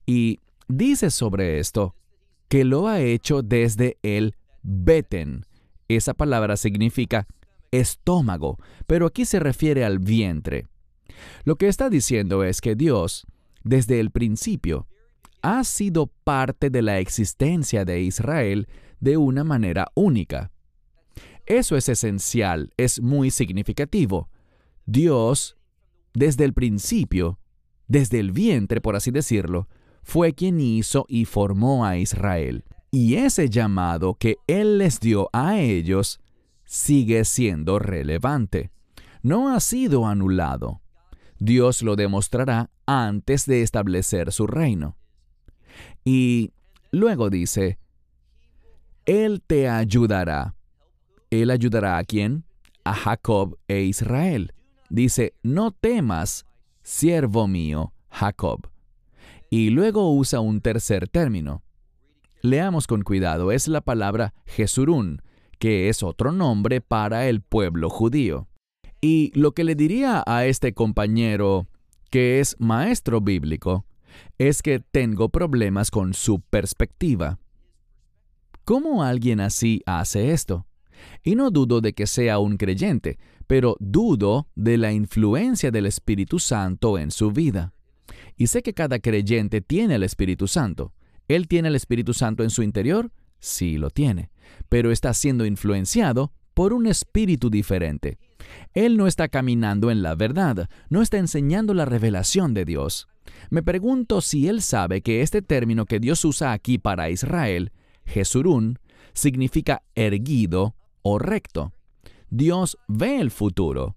Y 0.06 0.40
dice 0.66 1.10
sobre 1.10 1.58
esto, 1.58 1.94
que 2.54 2.64
lo 2.64 2.86
ha 2.86 3.00
hecho 3.00 3.42
desde 3.42 3.98
el 4.04 4.36
beten. 4.62 5.44
Esa 5.88 6.14
palabra 6.14 6.56
significa 6.56 7.26
estómago, 7.72 8.60
pero 8.86 9.06
aquí 9.06 9.24
se 9.24 9.40
refiere 9.40 9.84
al 9.84 9.98
vientre. 9.98 10.68
Lo 11.42 11.56
que 11.56 11.66
está 11.66 11.90
diciendo 11.90 12.44
es 12.44 12.60
que 12.60 12.76
Dios, 12.76 13.26
desde 13.64 13.98
el 13.98 14.12
principio, 14.12 14.86
ha 15.42 15.64
sido 15.64 16.06
parte 16.06 16.70
de 16.70 16.82
la 16.82 17.00
existencia 17.00 17.84
de 17.84 18.02
Israel 18.02 18.68
de 19.00 19.16
una 19.16 19.42
manera 19.42 19.90
única. 19.96 20.52
Eso 21.46 21.76
es 21.76 21.88
esencial, 21.88 22.72
es 22.76 23.00
muy 23.00 23.32
significativo. 23.32 24.30
Dios, 24.86 25.56
desde 26.12 26.44
el 26.44 26.52
principio, 26.52 27.40
desde 27.88 28.20
el 28.20 28.30
vientre, 28.30 28.80
por 28.80 28.94
así 28.94 29.10
decirlo, 29.10 29.66
fue 30.04 30.34
quien 30.34 30.60
hizo 30.60 31.06
y 31.08 31.24
formó 31.24 31.84
a 31.84 31.96
Israel. 31.96 32.64
Y 32.90 33.16
ese 33.16 33.48
llamado 33.48 34.14
que 34.14 34.36
Él 34.46 34.78
les 34.78 35.00
dio 35.00 35.28
a 35.32 35.58
ellos 35.58 36.20
sigue 36.64 37.24
siendo 37.24 37.78
relevante. 37.78 38.70
No 39.22 39.52
ha 39.52 39.58
sido 39.60 40.06
anulado. 40.06 40.82
Dios 41.38 41.82
lo 41.82 41.96
demostrará 41.96 42.70
antes 42.86 43.46
de 43.46 43.62
establecer 43.62 44.30
su 44.30 44.46
reino. 44.46 44.96
Y 46.04 46.52
luego 46.92 47.30
dice, 47.30 47.78
Él 49.06 49.42
te 49.44 49.68
ayudará. 49.68 50.54
¿Él 51.30 51.50
ayudará 51.50 51.96
a 51.96 52.04
quién? 52.04 52.44
A 52.84 52.94
Jacob 52.94 53.58
e 53.66 53.80
Israel. 53.82 54.52
Dice, 54.90 55.34
no 55.42 55.72
temas, 55.72 56.44
siervo 56.82 57.48
mío, 57.48 57.92
Jacob 58.10 58.73
y 59.50 59.70
luego 59.70 60.12
usa 60.12 60.40
un 60.40 60.60
tercer 60.60 61.08
término. 61.08 61.62
Leamos 62.42 62.86
con 62.86 63.02
cuidado, 63.02 63.52
es 63.52 63.68
la 63.68 63.80
palabra 63.80 64.34
Jesurún, 64.46 65.22
que 65.58 65.88
es 65.88 66.02
otro 66.02 66.32
nombre 66.32 66.80
para 66.80 67.28
el 67.28 67.40
pueblo 67.40 67.88
judío. 67.88 68.48
Y 69.00 69.32
lo 69.34 69.52
que 69.52 69.64
le 69.64 69.74
diría 69.74 70.22
a 70.26 70.46
este 70.46 70.74
compañero, 70.74 71.66
que 72.10 72.40
es 72.40 72.56
maestro 72.58 73.20
bíblico, 73.20 73.86
es 74.38 74.62
que 74.62 74.80
tengo 74.80 75.28
problemas 75.28 75.90
con 75.90 76.14
su 76.14 76.40
perspectiva. 76.40 77.38
¿Cómo 78.64 79.02
alguien 79.02 79.40
así 79.40 79.82
hace 79.86 80.32
esto? 80.32 80.66
Y 81.22 81.34
no 81.34 81.50
dudo 81.50 81.80
de 81.80 81.92
que 81.92 82.06
sea 82.06 82.38
un 82.38 82.56
creyente, 82.56 83.18
pero 83.46 83.76
dudo 83.78 84.48
de 84.54 84.78
la 84.78 84.92
influencia 84.92 85.70
del 85.70 85.86
Espíritu 85.86 86.38
Santo 86.38 86.98
en 86.98 87.10
su 87.10 87.30
vida. 87.30 87.74
Y 88.36 88.48
sé 88.48 88.62
que 88.62 88.74
cada 88.74 88.98
creyente 88.98 89.60
tiene 89.60 89.94
el 89.96 90.02
Espíritu 90.02 90.48
Santo. 90.48 90.92
¿Él 91.28 91.48
tiene 91.48 91.68
el 91.68 91.76
Espíritu 91.76 92.14
Santo 92.14 92.42
en 92.42 92.50
su 92.50 92.62
interior? 92.62 93.12
Sí 93.38 93.78
lo 93.78 93.90
tiene, 93.90 94.30
pero 94.68 94.90
está 94.90 95.14
siendo 95.14 95.46
influenciado 95.46 96.32
por 96.54 96.72
un 96.72 96.86
espíritu 96.86 97.50
diferente. 97.50 98.18
Él 98.72 98.96
no 98.96 99.06
está 99.06 99.28
caminando 99.28 99.90
en 99.90 100.02
la 100.02 100.14
verdad, 100.14 100.68
no 100.88 101.02
está 101.02 101.18
enseñando 101.18 101.74
la 101.74 101.84
revelación 101.84 102.54
de 102.54 102.64
Dios. 102.64 103.08
Me 103.50 103.62
pregunto 103.62 104.20
si 104.20 104.48
él 104.48 104.62
sabe 104.62 105.02
que 105.02 105.22
este 105.22 105.42
término 105.42 105.86
que 105.86 106.00
Dios 106.00 106.24
usa 106.24 106.52
aquí 106.52 106.78
para 106.78 107.10
Israel, 107.10 107.72
Jesurún, 108.04 108.78
significa 109.14 109.82
erguido 109.94 110.76
o 111.02 111.18
recto. 111.18 111.72
Dios 112.30 112.78
ve 112.88 113.20
el 113.20 113.30
futuro. 113.30 113.96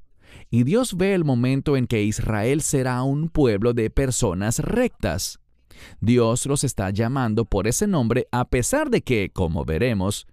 Y 0.49 0.63
Dios 0.63 0.95
ve 0.95 1.13
el 1.13 1.23
momento 1.23 1.77
en 1.77 1.87
que 1.87 2.03
Israel 2.03 2.61
será 2.61 3.03
un 3.03 3.29
pueblo 3.29 3.73
de 3.73 3.89
personas 3.89 4.59
rectas. 4.59 5.39
Dios 5.99 6.45
los 6.45 6.63
está 6.63 6.89
llamando 6.89 7.45
por 7.45 7.67
ese 7.67 7.87
nombre 7.87 8.27
a 8.31 8.45
pesar 8.45 8.89
de 8.89 9.01
que, 9.01 9.29
como 9.31 9.65
veremos, 9.65 10.27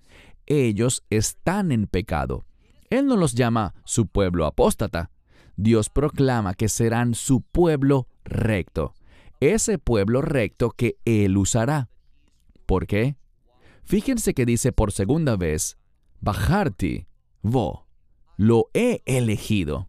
ellos 0.46 1.04
están 1.11 1.73
en 1.73 1.87
pecado. 1.87 2.44
Él 2.90 3.06
no 3.06 3.16
los 3.16 3.34
llama 3.34 3.75
su 3.84 4.06
pueblo 4.06 4.46
apóstata. 4.46 5.11
Dios 5.56 5.88
proclama 5.88 6.54
que 6.54 6.68
serán 6.68 7.14
su 7.14 7.40
pueblo 7.40 8.08
recto, 8.25 8.94
ese 9.40 9.78
pueblo 9.78 10.20
recto 10.20 10.70
que 10.70 10.96
Él 11.04 11.37
usará. 11.37 11.88
¿Por 12.66 12.87
qué? 12.87 13.16
Fíjense 13.84 14.34
que 14.34 14.46
dice 14.46 14.73
por 14.73 14.92
segunda 14.92 15.37
vez, 15.37 15.76
Bajarti, 16.20 17.06
vo, 17.42 17.87
lo 18.37 18.70
he 18.73 19.02
elegido. 19.04 19.88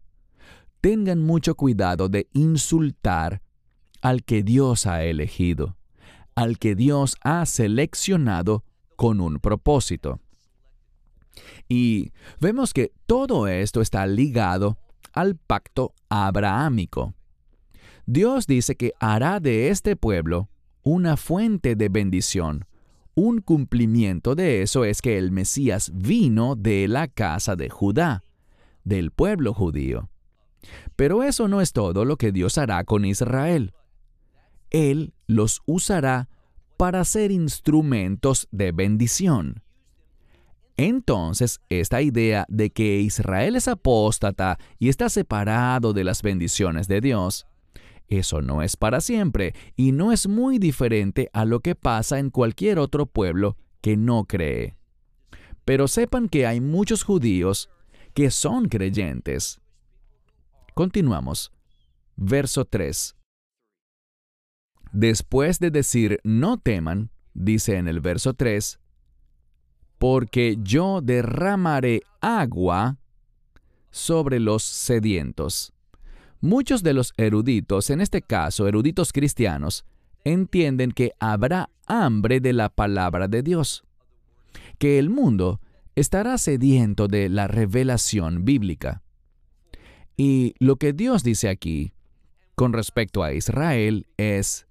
Tengan 0.86 1.24
mucho 1.24 1.56
cuidado 1.56 2.10
de 2.10 2.28
insultar 2.34 3.42
al 4.04 4.24
que 4.24 4.44
Dios 4.44 4.86
ha 4.86 5.04
elegido, 5.04 5.78
al 6.36 6.60
que 6.60 6.76
Dios 6.76 7.16
ha 7.24 7.44
seleccionado 7.48 8.64
con 8.96 9.20
un 9.20 9.40
propósito. 9.40 10.20
Y 11.68 12.12
vemos 12.40 12.72
que 12.72 12.92
todo 13.08 13.48
esto 13.48 13.82
está 13.82 14.06
ligado 14.06 14.78
al 15.12 15.38
pacto 15.38 15.96
abrahámico. 16.08 17.16
Dios 18.06 18.46
dice 18.46 18.76
que 18.76 18.94
hará 19.00 19.40
de 19.40 19.70
este 19.70 19.96
pueblo 19.96 20.50
una 20.84 21.18
fuente 21.18 21.76
de 21.76 21.90
bendición. 21.90 22.66
Un 23.16 23.42
cumplimiento 23.42 24.36
de 24.36 24.62
eso 24.62 24.86
es 24.86 25.02
que 25.02 25.18
el 25.18 25.32
Mesías 25.32 25.92
vino 25.96 26.56
de 26.56 26.88
la 26.88 27.08
casa 27.08 27.56
de 27.56 27.72
Judá, 27.72 28.22
del 28.84 29.10
pueblo 29.10 29.52
judío. 29.52 30.12
Pero 30.96 31.24
eso 31.24 31.48
no 31.48 31.62
es 31.62 31.74
todo 31.74 32.06
lo 32.06 32.18
que 32.18 32.32
Dios 32.32 32.58
hará 32.58 32.84
con 32.84 33.06
Israel. 33.06 33.74
Él 34.70 35.14
los 35.28 35.62
usará 35.66 36.30
para 36.78 37.04
ser 37.06 37.32
instrumentos 37.32 38.48
de 38.52 38.72
bendición. 38.72 39.62
Entonces, 40.78 41.62
esta 41.70 42.02
idea 42.02 42.46
de 42.50 42.70
que 42.70 43.00
Israel 43.00 43.56
es 43.56 43.68
apóstata 43.68 44.58
y 44.78 44.90
está 44.90 45.08
separado 45.10 45.94
de 45.94 46.04
las 46.04 46.22
bendiciones 46.22 46.88
de 46.90 47.00
Dios, 47.00 47.46
eso 48.08 48.42
no 48.42 48.62
es 48.62 48.76
para 48.76 49.02
siempre 49.02 49.56
y 49.76 49.92
no 49.92 50.12
es 50.12 50.28
muy 50.28 50.60
diferente 50.60 51.30
a 51.34 51.46
lo 51.46 51.62
que 51.62 51.76
pasa 51.76 52.20
en 52.20 52.30
cualquier 52.30 52.78
otro 52.78 53.06
pueblo 53.06 53.58
que 53.82 53.98
no 53.98 54.26
cree. 54.26 54.76
Pero 55.64 55.88
sepan 55.88 56.30
que 56.30 56.46
hay 56.46 56.62
muchos 56.62 57.04
judíos 57.04 57.70
que 58.14 58.30
son 58.30 58.68
creyentes. 58.68 59.62
Continuamos. 60.76 61.54
Verso 62.18 62.66
3. 62.66 63.16
Después 64.92 65.60
de 65.60 65.72
decir 65.72 66.20
no 66.26 66.58
teman, 66.58 67.12
dice 67.34 67.78
en 67.78 67.88
el 67.88 68.02
verso 68.02 68.34
3, 68.34 68.78
porque 69.98 70.58
yo 70.62 71.00
derramaré 71.02 72.02
agua 72.20 72.98
sobre 73.90 74.42
los 74.42 74.64
sedientos. 74.64 75.72
Muchos 76.42 76.84
de 76.84 76.94
los 76.94 77.14
eruditos, 77.16 77.90
en 77.90 78.02
este 78.02 78.22
caso 78.22 78.68
eruditos 78.68 79.14
cristianos, 79.14 79.86
entienden 80.26 80.92
que 80.92 81.14
habrá 81.22 81.70
hambre 81.86 82.42
de 82.42 82.52
la 82.52 82.68
palabra 82.68 83.30
de 83.30 83.44
Dios, 83.44 83.86
que 84.78 85.00
el 85.00 85.10
mundo 85.10 85.62
estará 85.96 86.38
sediento 86.38 87.08
de 87.08 87.30
la 87.30 87.48
revelación 87.48 88.44
bíblica. 88.44 89.05
Y 90.18 90.56
lo 90.60 90.78
que 90.78 90.94
Dios 90.94 91.24
dice 91.24 91.50
aquí 91.50 91.94
con 92.56 92.74
respecto 92.74 93.24
a 93.24 93.34
Israel 93.34 94.08
es, 94.18 94.66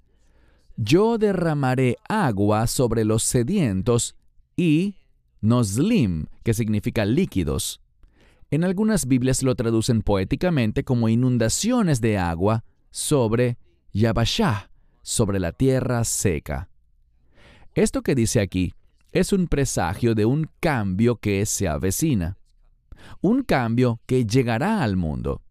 yo 0.77 1.19
derramaré 1.19 1.97
agua 2.09 2.67
sobre 2.67 3.05
los 3.05 3.23
sedientos 3.23 4.17
y 4.57 4.97
Noslim, 5.41 6.27
que 6.43 6.55
significa 6.55 7.05
líquidos. 7.05 7.81
En 8.51 8.65
algunas 8.65 9.07
Biblias 9.07 9.43
lo 9.43 9.55
traducen 9.55 10.03
poéticamente 10.03 10.85
como 10.85 11.09
inundaciones 11.09 12.01
de 12.01 12.19
agua 12.19 12.65
sobre 12.91 13.59
Yabashah, 13.93 14.71
sobre 15.03 15.39
la 15.39 15.53
tierra 15.53 16.05
seca. 16.05 16.71
Esto 17.75 18.03
que 18.03 18.15
dice 18.15 18.41
aquí 18.41 18.73
es 19.13 19.33
un 19.33 19.49
presagio 19.49 20.15
de 20.15 20.25
un 20.25 20.49
cambio 20.61 21.17
que 21.17 21.45
se 21.47 21.69
avecina, 21.69 22.39
un 23.21 23.43
cambio 23.43 24.01
que 24.07 24.27
llegará 24.27 24.83
al 24.83 24.97
mundo. 24.97 25.43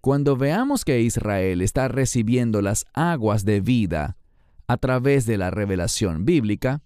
Cuando 0.00 0.36
veamos 0.36 0.84
que 0.84 1.00
Israel 1.00 1.60
está 1.60 1.88
recibiendo 1.88 2.62
las 2.62 2.86
aguas 2.94 3.44
de 3.44 3.60
vida 3.60 4.16
a 4.66 4.76
través 4.78 5.26
de 5.26 5.36
la 5.36 5.50
revelación 5.50 6.24
bíblica, 6.24 6.82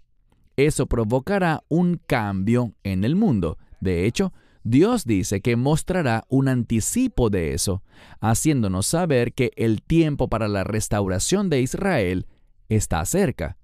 eso 0.57 0.87
provocará 0.87 1.63
un 1.69 2.01
cambio 2.07 2.73
en 2.83 3.05
el 3.05 3.15
mundo. 3.15 3.59
De 3.81 4.07
hecho, 4.07 4.33
Dios 4.65 5.05
dice 5.05 5.43
que 5.43 5.57
mostrará 5.57 6.25
un 6.29 6.49
anticipo 6.49 7.29
de 7.29 7.53
eso, 7.53 7.83
haciéndonos 8.21 8.87
saber 8.87 9.35
que 9.35 9.53
el 9.57 9.83
tiempo 9.83 10.29
para 10.29 10.49
la 10.49 10.65
restauración 10.65 11.51
de 11.51 11.61
Israel 11.61 12.27
está 12.69 13.05
cerca. 13.05 13.59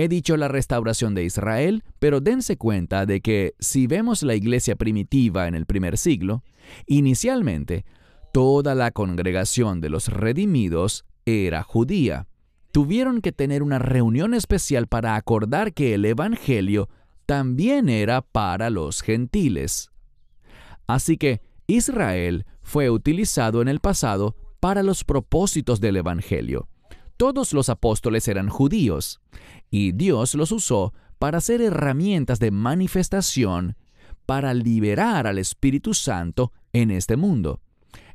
He 0.00 0.08
dicho 0.08 0.38
la 0.38 0.48
restauración 0.48 1.14
de 1.14 1.24
Israel, 1.24 1.84
pero 1.98 2.22
dense 2.22 2.56
cuenta 2.56 3.04
de 3.04 3.20
que 3.20 3.54
si 3.58 3.86
vemos 3.86 4.22
la 4.22 4.34
iglesia 4.34 4.74
primitiva 4.74 5.46
en 5.46 5.54
el 5.54 5.66
primer 5.66 5.98
siglo, 5.98 6.42
inicialmente 6.86 7.84
toda 8.32 8.74
la 8.74 8.92
congregación 8.92 9.82
de 9.82 9.90
los 9.90 10.08
redimidos 10.08 11.04
era 11.26 11.62
judía 11.62 12.26
tuvieron 12.72 13.20
que 13.20 13.30
tener 13.30 13.62
una 13.62 13.78
reunión 13.78 14.32
especial 14.32 14.86
para 14.86 15.16
acordar 15.16 15.74
que 15.74 15.92
el 15.92 16.06
Evangelio 16.06 16.88
también 17.26 17.90
era 17.90 18.22
para 18.22 18.70
los 18.70 19.02
gentiles. 19.02 19.90
Así 20.86 21.18
que 21.18 21.42
Israel 21.66 22.46
fue 22.62 22.88
utilizado 22.88 23.60
en 23.60 23.68
el 23.68 23.80
pasado 23.80 24.34
para 24.60 24.82
los 24.82 25.04
propósitos 25.04 25.78
del 25.78 25.98
Evangelio. 25.98 26.69
Todos 27.20 27.52
los 27.52 27.68
apóstoles 27.68 28.26
eran 28.28 28.48
judíos, 28.48 29.20
y 29.70 29.92
Dios 29.92 30.34
los 30.34 30.52
usó 30.52 30.94
para 31.18 31.42
ser 31.42 31.60
herramientas 31.60 32.38
de 32.38 32.50
manifestación 32.50 33.76
para 34.24 34.54
liberar 34.54 35.26
al 35.26 35.36
Espíritu 35.36 35.92
Santo 35.92 36.50
en 36.72 36.90
este 36.90 37.18
mundo. 37.18 37.60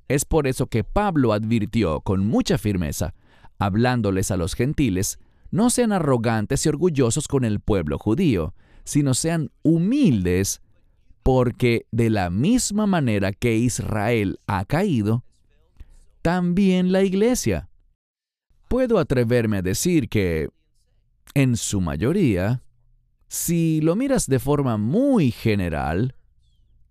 Es 0.08 0.26
por 0.26 0.48
eso 0.48 0.66
que 0.66 0.84
Pablo 0.84 1.34
advirtió 1.34 2.02
con 2.02 2.26
mucha 2.26 2.58
firmeza, 2.58 3.14
hablándoles 3.60 4.32
a 4.32 4.38
los 4.38 4.56
gentiles, 4.56 5.20
no 5.52 5.70
sean 5.70 5.92
arrogantes 5.92 6.66
y 6.66 6.70
orgullosos 6.70 7.28
con 7.28 7.46
el 7.46 7.60
pueblo 7.60 8.00
judío, 8.00 8.56
sino 8.86 9.14
sean 9.14 9.52
humildes, 9.62 10.64
porque 11.22 11.86
de 11.92 12.10
la 12.10 12.32
misma 12.32 12.88
manera 12.88 13.34
que 13.34 13.56
Israel 13.56 14.40
ha 14.48 14.66
caído, 14.66 15.24
también 16.24 16.92
la 16.92 17.04
iglesia. 17.04 17.70
Puedo 18.76 19.00
atreverme 19.00 19.60
a 19.60 19.62
decir 19.62 20.10
que, 20.10 20.50
en 21.34 21.56
su 21.56 21.80
mayoría, 21.80 22.62
si 23.30 23.80
lo 23.80 23.96
miras 23.96 24.28
de 24.28 24.38
forma 24.38 24.76
muy 24.76 25.32
general, 25.32 26.18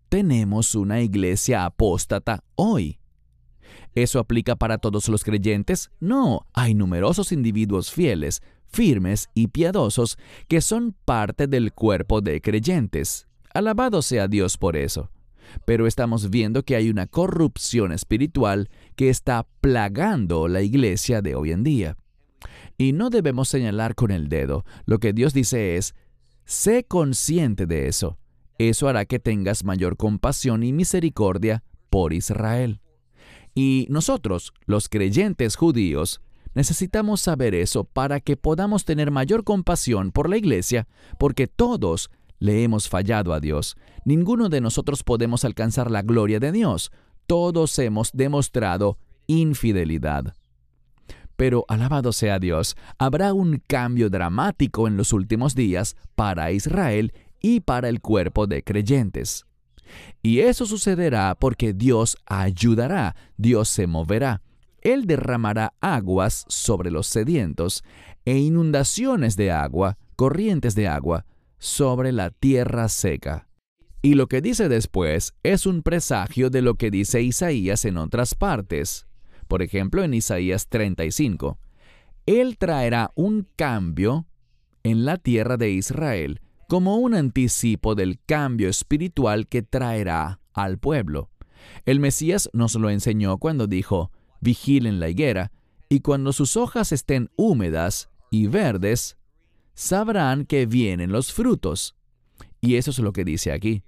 tenemos 0.08 0.74
una 0.76 1.02
iglesia 1.02 1.66
apóstata 1.66 2.42
hoy. 2.54 3.00
¿Eso 3.94 4.18
aplica 4.18 4.56
para 4.56 4.78
todos 4.78 5.10
los 5.10 5.24
creyentes? 5.24 5.90
No, 6.00 6.46
hay 6.54 6.72
numerosos 6.72 7.32
individuos 7.32 7.92
fieles, 7.92 8.40
firmes 8.64 9.28
y 9.34 9.48
piadosos 9.48 10.16
que 10.48 10.62
son 10.62 10.96
parte 11.04 11.48
del 11.48 11.74
cuerpo 11.74 12.22
de 12.22 12.40
creyentes. 12.40 13.28
Alabado 13.52 14.00
sea 14.00 14.26
Dios 14.26 14.56
por 14.56 14.78
eso. 14.78 15.10
Pero 15.64 15.86
estamos 15.86 16.30
viendo 16.30 16.62
que 16.62 16.76
hay 16.76 16.90
una 16.90 17.06
corrupción 17.06 17.92
espiritual 17.92 18.68
que 18.96 19.08
está 19.08 19.46
plagando 19.60 20.48
la 20.48 20.62
iglesia 20.62 21.22
de 21.22 21.34
hoy 21.34 21.52
en 21.52 21.64
día. 21.64 21.96
Y 22.76 22.92
no 22.92 23.10
debemos 23.10 23.48
señalar 23.48 23.94
con 23.94 24.10
el 24.10 24.28
dedo. 24.28 24.64
Lo 24.86 24.98
que 24.98 25.12
Dios 25.12 25.32
dice 25.32 25.76
es, 25.76 25.94
sé 26.44 26.84
consciente 26.84 27.66
de 27.66 27.88
eso. 27.88 28.18
Eso 28.58 28.88
hará 28.88 29.04
que 29.04 29.18
tengas 29.18 29.64
mayor 29.64 29.96
compasión 29.96 30.62
y 30.62 30.72
misericordia 30.72 31.64
por 31.90 32.12
Israel. 32.12 32.80
Y 33.54 33.86
nosotros, 33.88 34.52
los 34.66 34.88
creyentes 34.88 35.56
judíos, 35.56 36.20
necesitamos 36.54 37.20
saber 37.20 37.54
eso 37.54 37.84
para 37.84 38.20
que 38.20 38.36
podamos 38.36 38.84
tener 38.84 39.10
mayor 39.10 39.44
compasión 39.44 40.10
por 40.12 40.28
la 40.28 40.36
iglesia, 40.36 40.88
porque 41.18 41.46
todos 41.46 42.10
le 42.44 42.62
hemos 42.62 42.90
fallado 42.90 43.32
a 43.32 43.40
Dios. 43.40 43.74
Ninguno 44.04 44.50
de 44.50 44.60
nosotros 44.60 45.02
podemos 45.02 45.46
alcanzar 45.46 45.90
la 45.90 46.02
gloria 46.02 46.38
de 46.40 46.52
Dios. 46.52 46.92
Todos 47.26 47.78
hemos 47.78 48.12
demostrado 48.12 48.98
infidelidad. 49.26 50.34
Pero 51.36 51.64
alabado 51.68 52.12
sea 52.12 52.38
Dios, 52.38 52.76
habrá 52.98 53.32
un 53.32 53.62
cambio 53.66 54.10
dramático 54.10 54.86
en 54.86 54.98
los 54.98 55.14
últimos 55.14 55.54
días 55.54 55.96
para 56.14 56.52
Israel 56.52 57.14
y 57.40 57.60
para 57.60 57.88
el 57.88 58.02
cuerpo 58.02 58.46
de 58.46 58.62
creyentes. 58.62 59.46
Y 60.22 60.40
eso 60.40 60.66
sucederá 60.66 61.34
porque 61.40 61.72
Dios 61.72 62.18
ayudará, 62.26 63.16
Dios 63.38 63.70
se 63.70 63.86
moverá. 63.86 64.42
Él 64.82 65.06
derramará 65.06 65.72
aguas 65.80 66.44
sobre 66.48 66.90
los 66.90 67.06
sedientos 67.06 67.82
e 68.26 68.36
inundaciones 68.36 69.34
de 69.34 69.50
agua, 69.50 69.96
corrientes 70.14 70.74
de 70.74 70.88
agua, 70.88 71.24
sobre 71.64 72.12
la 72.12 72.28
tierra 72.28 72.90
seca. 72.90 73.48
Y 74.02 74.16
lo 74.16 74.26
que 74.26 74.42
dice 74.42 74.68
después 74.68 75.32
es 75.42 75.64
un 75.64 75.82
presagio 75.82 76.50
de 76.50 76.60
lo 76.60 76.74
que 76.74 76.90
dice 76.90 77.22
Isaías 77.22 77.86
en 77.86 77.96
otras 77.96 78.34
partes. 78.34 79.06
Por 79.48 79.62
ejemplo, 79.62 80.04
en 80.04 80.12
Isaías 80.12 80.68
35. 80.68 81.58
Él 82.26 82.58
traerá 82.58 83.12
un 83.14 83.48
cambio 83.56 84.26
en 84.82 85.06
la 85.06 85.16
tierra 85.16 85.56
de 85.56 85.70
Israel 85.70 86.42
como 86.68 86.98
un 86.98 87.14
anticipo 87.14 87.94
del 87.94 88.20
cambio 88.26 88.68
espiritual 88.68 89.48
que 89.48 89.62
traerá 89.62 90.40
al 90.52 90.76
pueblo. 90.78 91.30
El 91.86 91.98
Mesías 91.98 92.50
nos 92.52 92.74
lo 92.74 92.90
enseñó 92.90 93.38
cuando 93.38 93.66
dijo, 93.66 94.10
vigilen 94.42 95.00
la 95.00 95.08
higuera, 95.08 95.50
y 95.88 96.00
cuando 96.00 96.34
sus 96.34 96.58
hojas 96.58 96.92
estén 96.92 97.30
húmedas 97.36 98.10
y 98.30 98.48
verdes, 98.48 99.16
sabrán 99.74 100.46
que 100.46 100.66
vienen 100.66 101.12
los 101.12 101.32
frutos. 101.32 101.96
Y 102.60 102.76
eso 102.76 102.90
es 102.90 102.98
lo 102.98 103.12
que 103.12 103.24
dice 103.24 103.52
aquí. 103.52 103.82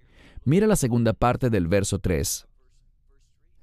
Mira 0.44 0.66
la 0.66 0.76
segunda 0.76 1.12
parte 1.12 1.50
del 1.50 1.66
verso 1.66 1.98
3. 1.98 2.46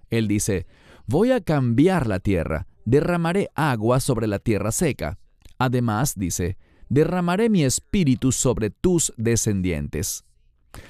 Él 0.09 0.27
dice, 0.27 0.65
voy 1.05 1.31
a 1.31 1.41
cambiar 1.41 2.07
la 2.07 2.19
tierra, 2.19 2.67
derramaré 2.85 3.49
agua 3.55 3.99
sobre 3.99 4.27
la 4.27 4.39
tierra 4.39 4.71
seca. 4.71 5.17
Además, 5.57 6.13
dice, 6.15 6.57
derramaré 6.89 7.49
mi 7.49 7.63
espíritu 7.63 8.31
sobre 8.31 8.69
tus 8.69 9.13
descendientes. 9.17 10.25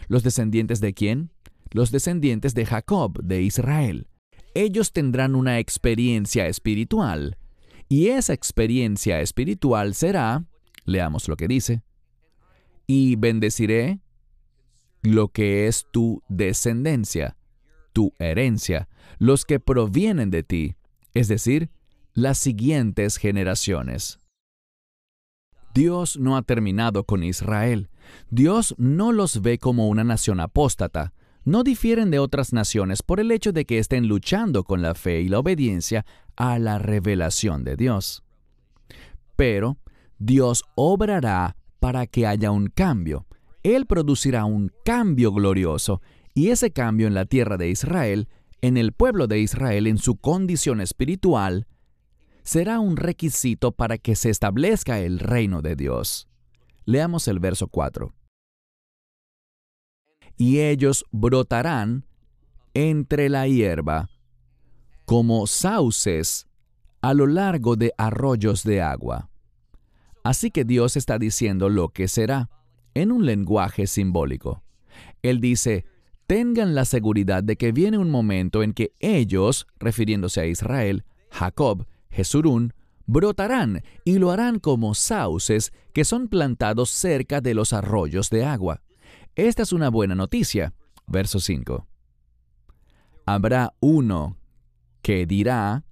¿Los 0.08 0.24
descendientes 0.24 0.80
de 0.82 0.94
quién? 0.94 1.32
Los 1.72 1.92
descendientes 1.92 2.54
de 2.54 2.66
Jacob, 2.66 3.22
de 3.24 3.42
Israel. 3.42 4.08
Ellos 4.56 4.92
tendrán 4.94 5.36
una 5.36 5.60
experiencia 5.60 6.48
espiritual. 6.48 7.38
Y 7.90 8.08
esa 8.08 8.34
experiencia 8.34 9.22
espiritual 9.22 9.94
será, 9.94 10.46
leamos 10.86 11.28
lo 11.28 11.36
que 11.36 11.48
dice, 11.48 11.84
y 12.88 13.16
bendeciré 13.16 14.00
lo 15.02 15.30
que 15.30 15.68
es 15.68 15.86
tu 15.92 16.22
descendencia, 16.30 17.36
tu 17.92 18.14
herencia, 18.20 18.88
los 19.20 19.46
que 19.46 19.60
provienen 19.60 20.32
de 20.32 20.44
ti, 20.44 20.76
es 21.14 21.28
decir, 21.28 21.70
las 22.14 22.38
siguientes 22.38 23.18
generaciones. 23.18 24.20
Dios 25.74 26.18
no 26.18 26.38
ha 26.38 26.44
terminado 26.44 27.04
con 27.04 27.24
Israel. 27.24 27.90
Dios 28.30 28.76
no 28.78 29.12
los 29.12 29.42
ve 29.42 29.58
como 29.58 29.88
una 29.88 30.04
nación 30.04 30.40
apóstata. 30.40 31.14
No 31.46 31.64
difieren 31.64 32.12
de 32.12 32.20
otras 32.20 32.54
naciones 32.54 33.02
por 33.02 33.20
el 33.20 33.32
hecho 33.32 33.52
de 33.52 33.66
que 33.66 33.80
estén 33.80 34.08
luchando 34.08 34.64
con 34.64 34.82
la 34.82 34.94
fe 34.94 35.22
y 35.22 35.28
la 35.28 35.40
obediencia 35.40 36.06
a 36.36 36.60
la 36.60 36.78
revelación 36.78 37.64
de 37.64 37.76
Dios. 37.76 38.24
Pero 39.36 39.78
Dios 40.20 40.64
obrará 40.76 41.56
para 41.80 42.08
que 42.08 42.26
haya 42.26 42.52
un 42.52 42.68
cambio. 42.68 43.26
Él 43.64 43.86
producirá 43.86 44.46
un 44.46 44.72
cambio 44.86 45.32
glorioso, 45.32 46.02
y 46.34 46.50
ese 46.50 46.72
cambio 46.72 47.08
en 47.08 47.14
la 47.14 47.26
tierra 47.26 47.58
de 47.58 47.70
Israel, 47.70 48.28
en 48.62 48.78
el 48.78 48.94
pueblo 48.94 49.28
de 49.28 49.40
Israel, 49.40 49.88
en 49.88 49.98
su 49.98 50.16
condición 50.16 50.82
espiritual, 50.82 51.68
será 52.44 52.80
un 52.80 52.98
requisito 52.98 53.72
para 53.72 53.98
que 53.98 54.16
se 54.16 54.30
establezca 54.30 55.00
el 55.00 55.20
reino 55.20 55.62
de 55.62 55.76
Dios. 55.76 56.28
Leamos 56.86 57.28
el 57.28 57.40
verso 57.40 57.68
4. 57.68 58.14
Y 60.38 60.60
ellos 60.60 61.06
brotarán 61.12 62.06
entre 62.74 63.30
la 63.30 63.48
hierba, 63.48 64.10
como 65.06 65.48
sauces 65.48 66.48
a 67.02 67.14
lo 67.14 67.28
largo 67.28 67.76
de 67.76 67.94
arroyos 67.98 68.64
de 68.64 68.82
agua. 68.82 69.30
Así 70.24 70.52
que 70.52 70.64
Dios 70.64 70.96
está 70.96 71.20
diciendo 71.20 71.70
lo 71.70 71.90
que 71.90 72.08
será, 72.08 72.50
en 72.94 73.12
un 73.12 73.26
lenguaje 73.26 73.88
simbólico. 73.88 74.64
Él 75.22 75.42
dice, 75.42 75.86
tengan 76.28 76.76
la 76.76 76.86
seguridad 76.86 77.44
de 77.44 77.58
que 77.58 77.72
viene 77.72 77.98
un 77.98 78.10
momento 78.10 78.64
en 78.64 78.74
que 78.74 78.94
ellos, 79.00 79.68
refiriéndose 79.80 80.42
a 80.42 80.46
Israel, 80.46 81.04
Jacob, 81.30 81.86
Jesurún, 82.10 82.74
brotarán 83.06 83.84
y 84.06 84.20
lo 84.20 84.32
harán 84.32 84.60
como 84.60 84.94
sauces 84.94 85.74
que 85.94 86.06
son 86.06 86.28
plantados 86.28 86.90
cerca 86.90 87.42
de 87.42 87.54
los 87.54 87.74
arroyos 87.74 88.30
de 88.30 88.46
agua. 88.46 88.82
Esta 89.36 89.64
es 89.64 89.74
una 89.74 89.90
buena 89.90 90.16
noticia. 90.16 90.74
Verso 91.08 91.40
5. 91.40 91.86
Habrá 93.26 93.74
uno 93.80 94.38
que 95.02 95.26
dirá, 95.26 95.84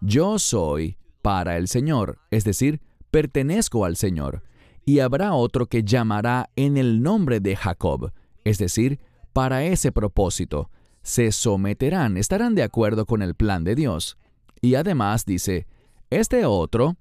yo 0.00 0.38
soy 0.38 0.96
para 1.20 1.56
el 1.58 1.68
Señor, 1.68 2.18
es 2.30 2.44
decir, 2.44 2.80
pertenezco 3.10 3.84
al 3.84 3.96
Señor, 3.96 4.42
y 4.84 5.00
habrá 5.00 5.34
otro 5.34 5.66
que 5.66 5.84
llamará 5.84 6.50
en 6.56 6.76
el 6.76 7.02
nombre 7.02 7.40
de 7.40 7.56
Jacob, 7.56 8.12
es 8.44 8.58
decir, 8.58 8.98
para 9.32 9.64
ese 9.64 9.92
propósito. 9.92 10.70
Se 11.02 11.32
someterán, 11.32 12.16
estarán 12.16 12.54
de 12.54 12.62
acuerdo 12.62 13.06
con 13.06 13.22
el 13.22 13.34
plan 13.34 13.64
de 13.64 13.74
Dios. 13.74 14.18
Y 14.60 14.74
además 14.74 15.24
dice, 15.24 15.66
este 16.10 16.44
otro 16.44 16.96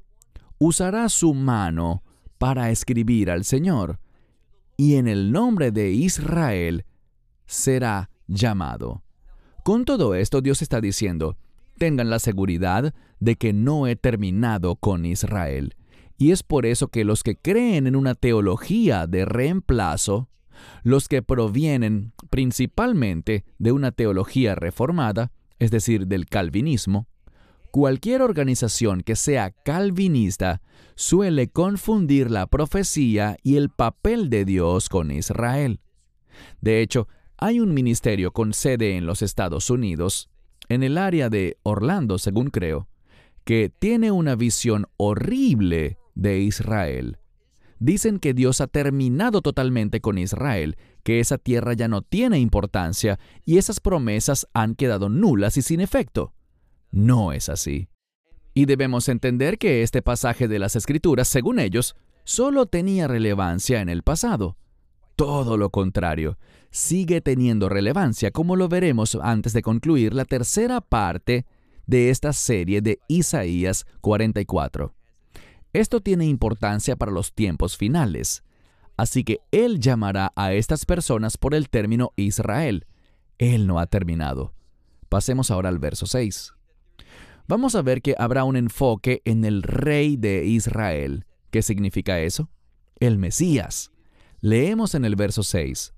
usará 0.57 1.09
su 1.09 1.33
mano 1.33 2.03
para 2.37 2.69
escribir 2.69 3.31
al 3.31 3.43
Señor, 3.43 3.99
y 4.77 4.95
en 4.95 5.07
el 5.07 5.31
nombre 5.31 5.71
de 5.71 5.91
Israel 5.91 6.85
será 7.45 8.09
llamado. 8.27 9.03
Con 9.63 9.83
todo 9.83 10.15
esto 10.15 10.41
Dios 10.41 10.61
está 10.61 10.79
diciendo, 10.79 11.37
tengan 11.77 12.09
la 12.09 12.19
seguridad 12.19 12.93
de 13.19 13.35
que 13.35 13.51
no 13.51 13.87
he 13.87 13.95
terminado 13.95 14.75
con 14.75 15.05
Israel. 15.05 15.75
Y 16.19 16.31
es 16.31 16.43
por 16.43 16.67
eso 16.67 16.89
que 16.89 17.03
los 17.03 17.23
que 17.23 17.35
creen 17.35 17.87
en 17.87 17.95
una 17.95 18.13
teología 18.13 19.07
de 19.07 19.25
reemplazo, 19.25 20.29
los 20.83 21.07
que 21.07 21.23
provienen 21.23 22.13
principalmente 22.29 23.45
de 23.57 23.71
una 23.71 23.91
teología 23.91 24.53
reformada, 24.53 25.31
es 25.57 25.71
decir, 25.71 26.05
del 26.05 26.27
calvinismo, 26.27 27.07
Cualquier 27.71 28.23
organización 28.23 29.01
que 29.01 29.15
sea 29.15 29.51
calvinista 29.51 30.61
suele 30.95 31.49
confundir 31.49 32.31
la 32.31 32.47
profecía 32.47 33.37
y 33.43 33.57
el 33.57 33.69
papel 33.69 34.31
de 34.31 34.43
Dios 34.43 34.89
con 34.89 35.11
Israel. 35.11 35.79
De 36.61 36.81
hecho, 36.81 37.07
hay 37.37 37.59
un 37.59 37.75
ministerio 37.75 38.31
con 38.31 38.53
sede 38.53 38.97
en 38.97 39.05
los 39.05 39.21
Estados 39.21 39.69
Unidos, 39.69 40.29
en 40.67 40.81
el 40.81 40.97
área 40.97 41.29
de 41.29 41.57
Orlando, 41.61 42.17
según 42.17 42.49
creo, 42.49 42.87
que 43.45 43.69
tiene 43.69 44.11
una 44.11 44.35
visión 44.35 44.87
horrible 44.97 45.97
de 46.19 46.39
Israel. 46.39 47.17
Dicen 47.79 48.19
que 48.19 48.33
Dios 48.33 48.59
ha 48.59 48.67
terminado 48.67 49.41
totalmente 49.41 50.01
con 50.01 50.17
Israel, 50.17 50.75
que 51.03 51.21
esa 51.21 51.37
tierra 51.37 51.73
ya 51.73 51.87
no 51.87 52.01
tiene 52.01 52.39
importancia 52.39 53.19
y 53.45 53.57
esas 53.57 53.79
promesas 53.79 54.47
han 54.53 54.75
quedado 54.75 55.07
nulas 55.07 55.55
y 55.55 55.61
sin 55.61 55.79
efecto. 55.79 56.33
No 56.91 57.31
es 57.31 57.47
así. 57.47 57.87
Y 58.53 58.65
debemos 58.65 59.07
entender 59.07 59.57
que 59.57 59.81
este 59.81 60.01
pasaje 60.01 60.49
de 60.49 60.59
las 60.59 60.75
Escrituras, 60.75 61.29
según 61.29 61.59
ellos, 61.59 61.95
solo 62.25 62.65
tenía 62.65 63.07
relevancia 63.07 63.79
en 63.79 63.87
el 63.87 64.03
pasado. 64.03 64.57
Todo 65.15 65.55
lo 65.55 65.69
contrario, 65.69 66.37
sigue 66.69 67.21
teniendo 67.21 67.69
relevancia, 67.69 68.31
como 68.31 68.57
lo 68.57 68.67
veremos 68.67 69.15
antes 69.15 69.53
de 69.53 69.61
concluir 69.61 70.13
la 70.13 70.25
tercera 70.25 70.81
parte 70.81 71.45
de 71.85 72.09
esta 72.09 72.33
serie 72.33 72.81
de 72.81 72.99
Isaías 73.07 73.85
44. 74.01 74.98
Esto 75.73 76.01
tiene 76.01 76.25
importancia 76.25 76.95
para 76.95 77.11
los 77.11 77.33
tiempos 77.33 77.77
finales. 77.77 78.43
Así 78.97 79.23
que 79.23 79.39
Él 79.51 79.79
llamará 79.79 80.33
a 80.35 80.53
estas 80.53 80.85
personas 80.85 81.37
por 81.37 81.53
el 81.53 81.69
término 81.69 82.11
Israel. 82.15 82.85
Él 83.37 83.67
no 83.67 83.79
ha 83.79 83.87
terminado. 83.87 84.53
Pasemos 85.07 85.51
ahora 85.51 85.69
al 85.69 85.79
verso 85.79 86.05
6 86.05 86.53
vamos 87.49 87.73
a 87.73 87.81
ver 87.81 88.03
que 88.03 88.15
habrá 88.19 88.43
un 88.43 88.55
enfoque 88.55 89.23
en 89.25 89.43
el 89.43 89.63
rey 89.63 90.17
de 90.17 90.45
Israel. 90.45 91.25
¿Qué 91.49 91.63
significa 91.63 92.19
eso? 92.19 92.47
El 92.99 93.17
Mesías. 93.17 93.91
Leemos 94.39 94.93
en 94.93 95.03
el 95.03 95.15
verso 95.15 95.41
6. 95.41 95.93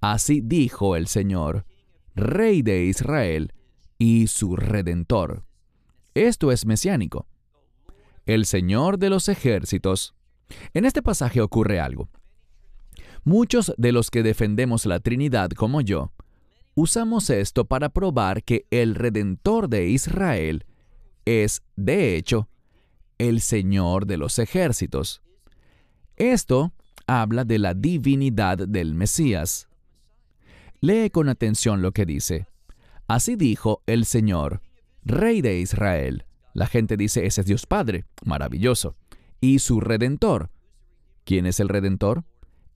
Así 0.00 0.40
dijo 0.42 0.96
el 0.96 1.06
Señor, 1.06 1.66
Rey 2.14 2.62
de 2.62 2.84
Israel 2.84 3.52
y 3.98 4.28
su 4.28 4.56
Redentor. 4.56 5.44
Esto 6.14 6.50
es 6.50 6.64
mesiánico. 6.64 7.26
El 8.26 8.44
Señor 8.44 8.98
de 8.98 9.08
los 9.08 9.28
ejércitos. 9.28 10.14
En 10.74 10.84
este 10.84 11.00
pasaje 11.00 11.40
ocurre 11.40 11.80
algo. 11.80 12.08
Muchos 13.24 13.72
de 13.78 13.92
los 13.92 14.10
que 14.10 14.22
defendemos 14.22 14.84
la 14.84 15.00
Trinidad 15.00 15.50
como 15.50 15.80
yo, 15.80 16.12
usamos 16.74 17.30
esto 17.30 17.64
para 17.64 17.88
probar 17.88 18.42
que 18.42 18.66
el 18.70 18.94
Redentor 18.94 19.68
de 19.68 19.88
Israel 19.88 20.64
es, 21.24 21.62
de 21.76 22.16
hecho, 22.16 22.48
el 23.18 23.40
Señor 23.40 24.06
de 24.06 24.16
los 24.16 24.38
ejércitos. 24.38 25.22
Esto 26.16 26.72
habla 27.06 27.44
de 27.44 27.58
la 27.58 27.74
divinidad 27.74 28.58
del 28.58 28.94
Mesías. 28.94 29.68
Lee 30.80 31.10
con 31.10 31.28
atención 31.28 31.80
lo 31.80 31.92
que 31.92 32.06
dice. 32.06 32.46
Así 33.06 33.36
dijo 33.36 33.82
el 33.86 34.04
Señor, 34.04 34.62
Rey 35.04 35.40
de 35.40 35.58
Israel. 35.60 36.25
La 36.56 36.66
gente 36.66 36.96
dice, 36.96 37.26
ese 37.26 37.42
es 37.42 37.46
Dios 37.46 37.66
Padre, 37.66 38.06
maravilloso. 38.24 38.96
Y 39.42 39.58
su 39.58 39.78
Redentor. 39.78 40.50
¿Quién 41.24 41.44
es 41.44 41.60
el 41.60 41.68
Redentor? 41.68 42.24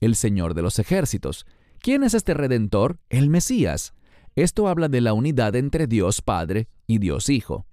el 0.01 0.15
Señor 0.15 0.53
de 0.53 0.61
los 0.61 0.77
ejércitos. 0.77 1.47
¿Quién 1.79 2.03
es 2.03 2.13
este 2.13 2.35
Redentor? 2.35 2.99
El 3.09 3.29
Mesías. 3.29 3.93
Esto 4.35 4.67
habla 4.67 4.87
de 4.87 5.01
la 5.01 5.13
unidad 5.13 5.55
entre 5.55 5.87
Dios 5.87 6.21
Padre 6.21 6.67
y 6.85 6.99
Dios 6.99 7.29
Hijo. 7.29 7.65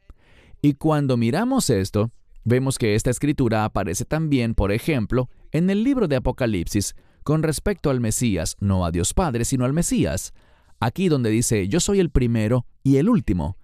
Y 0.62 0.74
cuando 0.74 1.18
miramos 1.18 1.68
esto, 1.68 2.10
vemos 2.42 2.78
que 2.78 2.94
esta 2.94 3.10
escritura 3.10 3.66
aparece 3.66 4.06
también, 4.06 4.54
por 4.54 4.72
ejemplo, 4.72 5.28
en 5.52 5.68
el 5.68 5.84
libro 5.84 6.08
de 6.08 6.16
Apocalipsis, 6.16 6.94
con 7.22 7.42
respecto 7.42 7.90
al 7.90 8.00
Mesías, 8.00 8.56
no 8.60 8.86
a 8.86 8.90
Dios 8.90 9.12
Padre, 9.12 9.44
sino 9.44 9.66
al 9.66 9.74
Mesías. 9.74 10.32
Aquí 10.80 11.08
donde 11.08 11.28
dice, 11.28 11.68
yo 11.68 11.80
soy 11.80 12.00
el 12.00 12.10
primero 12.10 12.66
y 12.82 12.96
el 12.96 13.10
último, 13.10 13.58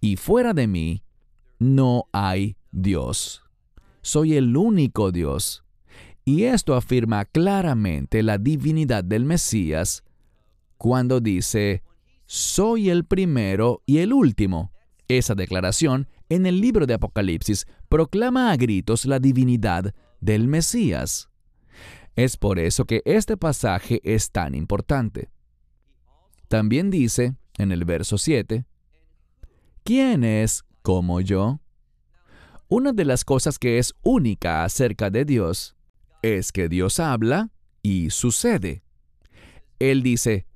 y 0.00 0.16
fuera 0.16 0.54
de 0.54 0.66
mí 0.66 1.02
no 1.60 2.08
hay 2.10 2.56
Dios. 2.72 3.44
Soy 4.02 4.34
el 4.34 4.56
único 4.56 5.12
Dios. 5.12 5.62
Y 6.24 6.44
esto 6.44 6.74
afirma 6.74 7.24
claramente 7.24 8.22
la 8.22 8.38
divinidad 8.38 9.04
del 9.04 9.24
Mesías 9.24 10.02
cuando 10.76 11.20
dice, 11.20 11.82
soy 12.26 12.90
el 12.90 13.04
primero 13.04 13.82
y 13.86 13.98
el 13.98 14.12
último. 14.12 14.72
Esa 15.08 15.34
declaración 15.34 16.08
en 16.28 16.46
el 16.46 16.60
libro 16.60 16.86
de 16.86 16.94
Apocalipsis 16.94 17.66
proclama 17.88 18.50
a 18.50 18.56
gritos 18.56 19.04
la 19.04 19.18
divinidad 19.18 19.94
del 20.20 20.48
Mesías. 20.48 21.28
Es 22.16 22.36
por 22.36 22.58
eso 22.58 22.84
que 22.84 23.02
este 23.04 23.36
pasaje 23.36 24.00
es 24.04 24.30
tan 24.30 24.54
importante. 24.54 25.30
También 26.48 26.90
dice, 26.90 27.34
en 27.58 27.72
el 27.72 27.84
verso 27.84 28.18
7, 28.18 28.64
¿quién 29.84 30.24
es 30.24 30.64
como 30.82 31.20
yo? 31.20 31.60
Una 32.68 32.92
de 32.92 33.04
las 33.04 33.24
cosas 33.24 33.58
que 33.58 33.78
es 33.78 33.94
única 34.02 34.64
acerca 34.64 35.10
de 35.10 35.24
Dios 35.24 35.76
es 36.22 36.52
que 36.52 36.68
Dios 36.68 37.00
habla 37.00 37.50
y 37.82 38.10
sucede. 38.10 38.82
Él 39.78 40.02
dice, 40.02 40.46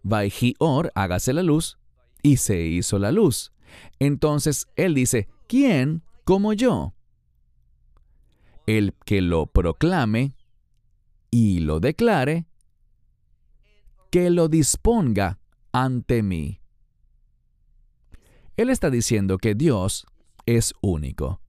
Or, 0.59 0.93
hágase 0.95 1.33
la 1.33 1.43
luz, 1.43 1.79
y 2.23 2.37
se 2.37 2.61
hizo 2.63 2.99
la 2.99 3.11
luz. 3.13 3.53
Entonces 3.99 4.67
Él 4.77 4.95
dice, 4.95 5.29
¿quién 5.47 6.03
como 6.25 6.53
yo? 6.53 6.95
El 8.67 8.95
que 9.05 9.21
lo 9.21 9.47
proclame 9.47 10.37
y 11.31 11.61
lo 11.61 11.81
declare, 11.81 12.47
que 14.11 14.31
lo 14.31 14.49
disponga 14.49 15.39
ante 15.73 16.23
mí. 16.23 16.61
Él 18.57 18.71
está 18.71 18.89
diciendo 18.89 19.39
que 19.39 19.55
Dios 19.55 20.07
es 20.47 20.75
único. 20.81 21.41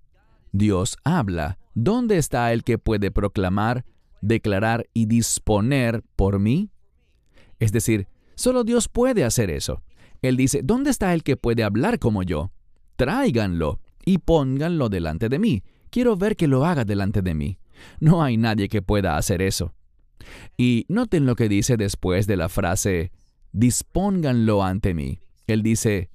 Dios 0.52 0.98
habla. 1.04 1.58
¿Dónde 1.74 2.18
está 2.18 2.54
el 2.54 2.64
que 2.64 2.78
puede 2.78 3.12
proclamar 3.12 3.86
declarar 4.22 4.88
y 4.94 5.06
disponer 5.06 6.04
por 6.16 6.40
mí? 6.40 6.72
Es 7.60 7.72
decir, 7.72 8.08
solo 8.36 8.64
Dios 8.64 8.88
puede 8.88 9.24
hacer 9.24 9.50
eso. 9.50 9.84
Él 10.22 10.38
dice, 10.38 10.62
¿dónde 10.64 10.90
está 10.90 11.14
el 11.14 11.24
que 11.24 11.38
puede 11.38 11.64
hablar 11.64 12.00
como 12.00 12.24
yo? 12.24 12.52
Tráiganlo 12.96 13.80
y 14.06 14.20
pónganlo 14.20 14.90
delante 14.90 15.30
de 15.30 15.40
mí. 15.40 15.64
Quiero 15.90 16.16
ver 16.16 16.36
que 16.36 16.48
lo 16.48 16.66
haga 16.66 16.86
delante 16.86 17.22
de 17.22 17.34
mí. 17.34 17.60
No 18.00 18.24
hay 18.24 18.38
nadie 18.38 18.70
que 18.70 18.82
pueda 18.82 19.18
hacer 19.18 19.42
eso. 19.42 19.74
Y 20.58 20.86
noten 20.88 21.26
lo 21.26 21.36
que 21.36 21.50
dice 21.50 21.78
después 21.78 22.28
de 22.28 22.38
la 22.38 22.50
frase, 22.50 23.12
dispónganlo 23.52 24.64
ante 24.64 24.94
mí. 24.94 25.20
Él 25.48 25.62
dice, 25.62 26.10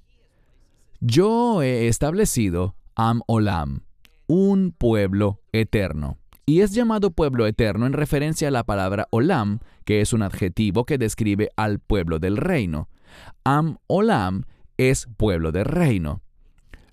yo 1.01 1.61
he 1.61 1.87
establecido 1.87 2.75
Am 2.95 3.21
Olam, 3.27 3.81
un 4.27 4.71
pueblo 4.71 5.41
eterno 5.51 6.21
y 6.45 6.61
es 6.61 6.73
llamado 6.73 7.11
pueblo 7.11 7.47
eterno 7.47 7.85
en 7.85 7.93
referencia 7.93 8.49
a 8.49 8.51
la 8.51 8.65
palabra 8.65 9.07
olam, 9.11 9.59
que 9.85 10.01
es 10.01 10.11
un 10.11 10.21
adjetivo 10.21 10.85
que 10.85 10.97
describe 10.97 11.49
al 11.55 11.79
pueblo 11.79 12.19
del 12.19 12.35
reino. 12.35 12.89
Am 13.45 13.77
olam 13.87 14.43
es 14.77 15.07
pueblo 15.17 15.51
del 15.51 15.65
reino. 15.65 16.21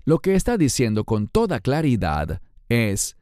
Lo 0.05 0.21
que 0.21 0.37
está 0.37 0.57
diciendo 0.59 1.05
con 1.05 1.27
toda 1.27 1.61
claridad 1.61 2.41
es, 2.69 3.17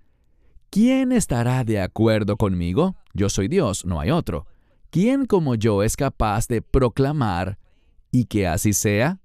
¿quién 0.68 1.10
estará 1.10 1.64
de 1.64 1.80
acuerdo 1.80 2.36
conmigo? 2.36 2.96
Yo 3.14 3.28
soy 3.28 3.48
Dios, 3.48 3.86
no 3.86 3.98
hay 3.98 4.10
otro. 4.10 4.46
¿Quién 4.90 5.26
como 5.26 5.54
yo 5.54 5.82
es 5.82 5.96
capaz 5.96 6.48
de 6.48 6.60
proclamar 6.60 7.58
y 8.10 8.26
que 8.26 8.46
así 8.46 8.72
sea? 8.72 9.20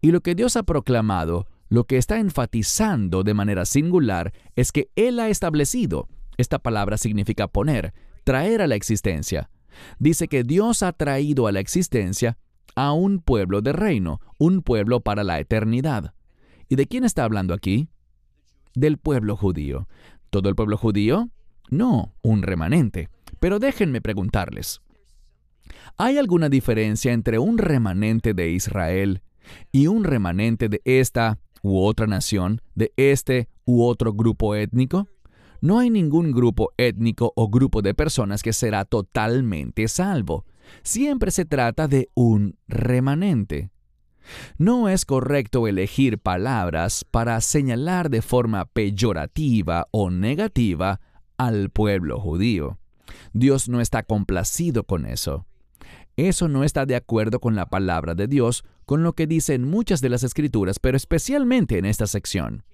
Y 0.00 0.10
lo 0.10 0.20
que 0.20 0.34
Dios 0.34 0.56
ha 0.56 0.62
proclamado 0.62 1.46
lo 1.68 1.84
que 1.84 1.98
está 1.98 2.18
enfatizando 2.18 3.22
de 3.22 3.34
manera 3.34 3.66
singular 3.66 4.32
es 4.56 4.72
que 4.72 4.90
Él 4.96 5.20
ha 5.20 5.28
establecido, 5.28 6.08
esta 6.38 6.58
palabra 6.58 6.96
significa 6.96 7.48
poner, 7.48 7.92
traer 8.24 8.62
a 8.62 8.66
la 8.66 8.74
existencia. 8.74 9.50
Dice 9.98 10.28
que 10.28 10.44
Dios 10.44 10.82
ha 10.82 10.92
traído 10.92 11.46
a 11.46 11.52
la 11.52 11.60
existencia 11.60 12.38
a 12.74 12.92
un 12.92 13.20
pueblo 13.20 13.60
de 13.60 13.72
reino, 13.72 14.20
un 14.38 14.62
pueblo 14.62 15.00
para 15.00 15.24
la 15.24 15.40
eternidad. 15.40 16.14
¿Y 16.68 16.76
de 16.76 16.86
quién 16.86 17.04
está 17.04 17.24
hablando 17.24 17.54
aquí? 17.54 17.88
Del 18.74 18.98
pueblo 18.98 19.36
judío. 19.36 19.88
¿Todo 20.30 20.48
el 20.48 20.54
pueblo 20.54 20.76
judío? 20.76 21.30
No, 21.70 22.14
un 22.22 22.42
remanente. 22.42 23.08
Pero 23.40 23.58
déjenme 23.58 24.00
preguntarles. 24.00 24.80
¿Hay 25.96 26.18
alguna 26.18 26.48
diferencia 26.48 27.12
entre 27.12 27.38
un 27.38 27.58
remanente 27.58 28.32
de 28.32 28.50
Israel 28.50 29.22
y 29.72 29.86
un 29.86 30.04
remanente 30.04 30.68
de 30.68 30.80
esta 30.84 31.38
u 31.62 31.80
otra 31.80 32.06
nación, 32.06 32.60
de 32.74 32.92
este 32.96 33.48
u 33.64 33.82
otro 33.82 34.12
grupo 34.12 34.54
étnico, 34.54 35.08
no 35.60 35.78
hay 35.78 35.90
ningún 35.90 36.32
grupo 36.32 36.72
étnico 36.76 37.32
o 37.34 37.48
grupo 37.48 37.82
de 37.82 37.94
personas 37.94 38.42
que 38.42 38.52
será 38.52 38.84
totalmente 38.84 39.88
salvo. 39.88 40.44
Siempre 40.82 41.30
se 41.30 41.44
trata 41.44 41.88
de 41.88 42.10
un 42.14 42.56
remanente. 42.68 43.70
No 44.58 44.88
es 44.88 45.04
correcto 45.04 45.66
elegir 45.66 46.18
palabras 46.18 47.04
para 47.10 47.40
señalar 47.40 48.10
de 48.10 48.22
forma 48.22 48.66
peyorativa 48.66 49.88
o 49.90 50.10
negativa 50.10 51.00
al 51.38 51.70
pueblo 51.70 52.20
judío. 52.20 52.78
Dios 53.32 53.68
no 53.68 53.80
está 53.80 54.02
complacido 54.02 54.84
con 54.84 55.06
eso. 55.06 55.46
Eso 56.18 56.48
no 56.48 56.64
está 56.64 56.84
de 56.84 56.96
acuerdo 56.96 57.38
con 57.38 57.54
la 57.54 57.66
palabra 57.66 58.16
de 58.16 58.26
Dios, 58.26 58.64
con 58.86 59.04
lo 59.04 59.12
que 59.12 59.28
dicen 59.28 59.62
muchas 59.62 60.00
de 60.00 60.08
las 60.08 60.24
escrituras, 60.24 60.80
pero 60.80 60.96
especialmente 60.96 61.78
en 61.78 61.84
esta 61.84 62.08
sección. 62.08 62.64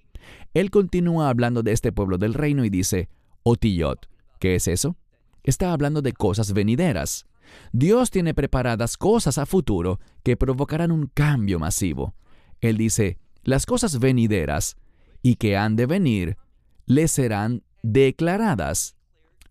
Él 0.54 0.70
continúa 0.70 1.28
hablando 1.28 1.62
de 1.62 1.72
este 1.72 1.92
pueblo 1.92 2.16
del 2.16 2.32
reino 2.32 2.64
y 2.64 2.70
dice, 2.70 3.10
Otillot, 3.42 4.08
¿qué 4.40 4.54
es 4.54 4.66
eso? 4.66 4.96
Está 5.42 5.74
hablando 5.74 6.00
de 6.00 6.14
cosas 6.14 6.54
venideras. 6.54 7.26
Dios 7.70 8.10
tiene 8.10 8.32
preparadas 8.32 8.96
cosas 8.96 9.36
a 9.36 9.44
futuro 9.44 10.00
que 10.22 10.38
provocarán 10.38 10.90
un 10.90 11.10
cambio 11.12 11.58
masivo. 11.58 12.14
Él 12.62 12.78
dice, 12.78 13.18
las 13.42 13.66
cosas 13.66 13.98
venideras 13.98 14.78
y 15.20 15.36
que 15.36 15.58
han 15.58 15.76
de 15.76 15.84
venir 15.84 16.38
le 16.86 17.08
serán 17.08 17.62
declaradas. 17.82 18.96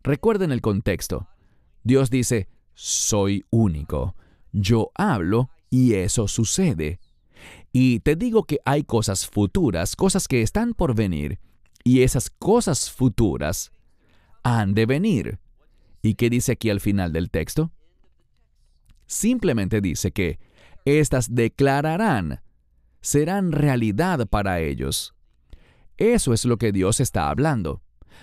Recuerden 0.02 0.52
el 0.52 0.62
contexto. 0.62 1.28
Dios 1.84 2.10
dice, 2.10 2.48
soy 2.76 3.46
único. 3.50 4.16
Yo 4.52 4.92
hablo 4.96 5.50
y 5.70 5.94
eso 5.94 6.28
sucede. 6.28 7.00
Y 7.72 8.00
te 8.02 8.16
digo 8.16 8.44
que 8.44 8.60
hay 8.66 8.84
cosas 8.84 9.28
futuras, 9.28 9.96
cosas 9.96 10.28
que 10.28 10.42
están 10.42 10.74
por 10.74 10.96
venir, 10.96 11.40
y 11.84 12.02
esas 12.04 12.30
cosas 12.30 12.92
futuras 12.92 13.72
han 14.44 14.74
de 14.74 14.86
venir. 14.86 15.40
¿Y 16.02 16.16
qué 16.16 16.30
dice 16.30 16.54
aquí 16.54 16.70
al 16.70 16.80
final 16.80 17.12
del 17.12 17.30
texto? 17.32 17.72
Simplemente 19.08 19.82
dice 19.82 20.12
que 20.12 20.40
éstas 20.86 21.34
declararán, 21.34 22.42
serán 23.02 23.52
realidad 23.52 24.28
para 24.28 24.60
ellos. 24.60 25.14
Eso 25.98 26.34
es 26.34 26.46
lo 26.46 26.58
que 26.58 26.72
Dios 26.72 27.00
está 27.00 27.30
hablando. 27.30 27.82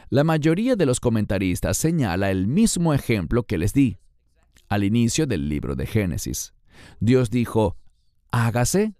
La 0.09 0.25
mayoría 0.25 0.77
de 0.77 0.87
los 0.87 1.01
comentaristas 1.01 1.77
señala 1.77 2.31
el 2.31 2.47
mismo 2.47 2.95
ejemplo 2.95 3.45
que 3.45 3.59
les 3.59 3.73
di 3.73 3.99
al 4.71 4.85
inicio 4.85 5.27
del 5.27 5.49
libro 5.49 5.77
de 5.77 5.87
Génesis. 5.87 6.55
Dios 7.01 7.29
dijo, 7.29 7.77
hágase, 8.31 8.95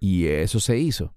y 0.00 0.26
eso 0.26 0.58
se 0.58 0.78
hizo. 0.78 1.14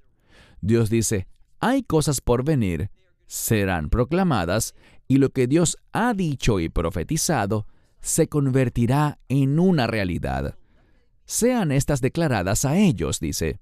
Dios 0.62 0.90
dice, 0.90 1.28
hay 1.60 1.84
cosas 1.84 2.22
por 2.22 2.44
venir, 2.44 2.92
serán 3.26 3.90
proclamadas, 3.90 4.76
y 5.08 5.18
lo 5.18 5.30
que 5.30 5.48
Dios 5.48 5.78
ha 5.94 6.14
dicho 6.14 6.60
y 6.60 6.70
profetizado 6.70 7.66
se 8.02 8.28
convertirá 8.28 9.20
en 9.30 9.58
una 9.58 9.88
realidad. 9.88 10.58
Sean 11.26 11.72
estas 11.72 12.02
declaradas 12.02 12.66
a 12.66 12.78
ellos, 12.78 13.22
dice. 13.22 13.60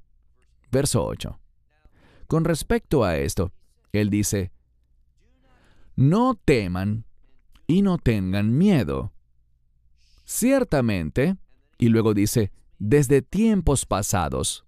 Verso 0.71 1.05
8. 1.05 1.39
Con 2.25 2.45
respecto 2.45 3.03
a 3.03 3.17
esto, 3.17 3.53
Él 3.91 4.09
dice, 4.09 4.51
no 5.95 6.33
teman 6.33 7.05
y 7.67 7.83
no 7.83 7.99
tengan 7.99 8.57
miedo. 8.57 9.13
Ciertamente, 10.33 11.35
y 11.77 11.89
luego 11.89 12.13
dice, 12.13 12.53
desde 12.79 13.21
tiempos 13.21 13.85
pasados, 13.85 14.63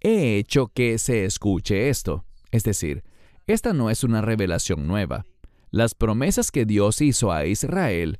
he 0.00 0.36
hecho 0.36 0.66
que 0.66 0.98
se 0.98 1.24
escuche 1.24 1.90
esto. 1.90 2.24
Es 2.50 2.64
decir, 2.64 3.04
esta 3.46 3.72
no 3.72 3.88
es 3.88 4.02
una 4.02 4.20
revelación 4.20 4.88
nueva. 4.88 5.26
Las 5.70 5.94
promesas 5.94 6.50
que 6.50 6.66
Dios 6.66 7.00
hizo 7.02 7.30
a 7.30 7.46
Israel 7.46 8.18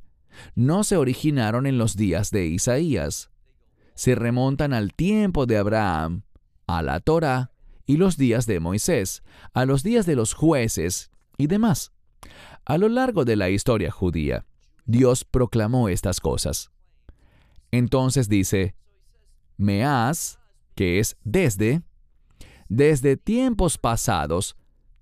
no 0.55 0.85
se 0.85 0.97
originaron 0.97 1.67
en 1.67 1.77
los 1.77 1.97
días 1.97 2.31
de 2.31 2.47
Isaías. 2.47 3.33
Se 3.97 4.15
remontan 4.15 4.73
al 4.73 4.95
tiempo 4.95 5.47
de 5.47 5.57
Abraham, 5.57 6.23
a 6.69 6.83
la 6.83 7.01
Torah 7.01 7.51
y 7.85 7.97
los 7.97 8.17
días 8.17 8.47
de 8.47 8.61
Moisés, 8.61 9.25
a 9.55 9.65
los 9.65 9.83
días 9.83 10.07
de 10.07 10.15
los 10.15 10.35
jueces 10.35 11.11
y 11.37 11.49
demás. 11.49 11.91
A 12.65 12.79
lo 12.79 12.89
largo 12.89 13.25
de 13.25 13.35
la 13.35 13.51
historia 13.51 13.91
judía, 13.91 14.47
Dios 14.87 15.25
proclamó 15.25 15.89
estas 15.89 16.21
cosas. 16.21 16.71
Entonces 17.71 18.29
dice, 18.29 18.75
me 19.57 19.85
has, 19.85 20.39
que 20.75 20.99
es 20.99 21.17
desde, 21.25 21.83
desde 22.69 23.17
tiempos 23.17 23.79
pasados, 23.79 24.57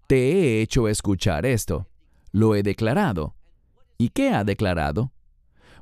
te 0.06 0.32
he 0.32 0.62
hecho 0.62 0.88
escuchar 0.88 1.46
esto, 1.46 1.88
lo 2.32 2.54
he 2.54 2.62
declarado. 2.62 3.34
¿Y 3.98 4.10
qué 4.10 4.30
ha 4.30 4.44
declarado? 4.44 5.12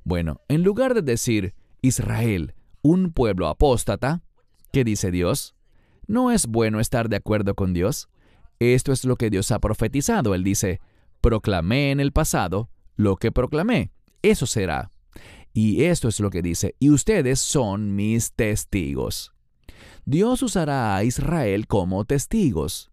Bueno, 0.05 0.41
en 0.49 0.63
lugar 0.63 0.95
de 0.95 1.03
decir, 1.03 1.55
Israel, 1.83 2.55
un 2.83 3.13
pueblo 3.13 3.49
apóstata, 3.49 4.23
¿qué 4.73 4.85
dice 4.85 5.11
Dios? 5.11 5.55
¿No 6.07 6.31
es 6.31 6.47
bueno 6.47 6.81
estar 6.81 7.09
de 7.09 7.17
acuerdo 7.17 7.55
con 7.55 7.73
Dios? 7.73 8.09
Esto 8.59 8.93
es 8.93 9.05
lo 9.05 9.17
que 9.17 9.31
Dios 9.31 9.51
ha 9.51 9.59
profetizado. 9.59 10.35
Él 10.35 10.45
dice, 10.45 10.81
proclamé 11.21 11.91
en 11.91 12.01
el 12.01 12.13
pasado 12.13 12.71
lo 12.97 13.17
que 13.17 13.33
proclamé. 13.33 13.93
Eso 14.23 14.47
será. 14.47 14.91
Y 15.53 15.85
esto 15.85 16.09
es 16.09 16.21
lo 16.21 16.31
que 16.31 16.43
dice, 16.43 16.75
y 16.79 16.91
ustedes 16.91 17.39
son 17.39 17.95
mis 17.95 18.33
testigos. 18.33 19.33
Dios 20.05 20.43
usará 20.43 20.97
a 20.97 21.05
Israel 21.05 21.67
como 21.67 22.05
testigos. 22.05 22.91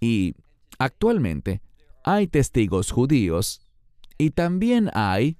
Y 0.00 0.34
actualmente 0.78 1.60
hay 2.04 2.26
testigos 2.26 2.90
judíos, 2.90 3.60
y 4.18 4.30
también 4.30 4.90
hay, 4.94 5.36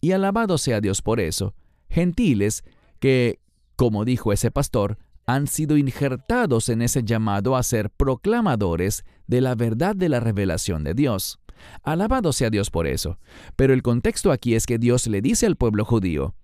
y 0.00 0.12
alabado 0.12 0.58
sea 0.58 0.80
Dios 0.80 1.00
por 1.00 1.20
eso, 1.20 1.54
gentiles 1.88 2.64
que, 3.00 3.40
como 3.74 4.04
dijo 4.04 4.32
ese 4.32 4.50
pastor, 4.50 4.98
han 5.26 5.46
sido 5.46 5.76
injertados 5.76 6.68
en 6.68 6.82
ese 6.82 7.02
llamado 7.02 7.56
a 7.56 7.62
ser 7.62 7.90
proclamadores 7.90 9.04
de 9.26 9.40
la 9.40 9.54
verdad 9.54 9.96
de 9.96 10.08
la 10.08 10.20
revelación 10.20 10.84
de 10.84 10.94
Dios. 10.94 11.38
Alabado 11.82 12.32
sea 12.32 12.50
Dios 12.50 12.70
por 12.70 12.86
eso. 12.86 13.18
Pero 13.56 13.72
el 13.74 13.82
contexto 13.82 14.32
aquí 14.32 14.54
es 14.54 14.66
que 14.66 14.78
Dios 14.78 15.06
le 15.06 15.20
dice 15.20 15.46
al 15.46 15.56
pueblo 15.56 15.84
judío, 15.84 16.34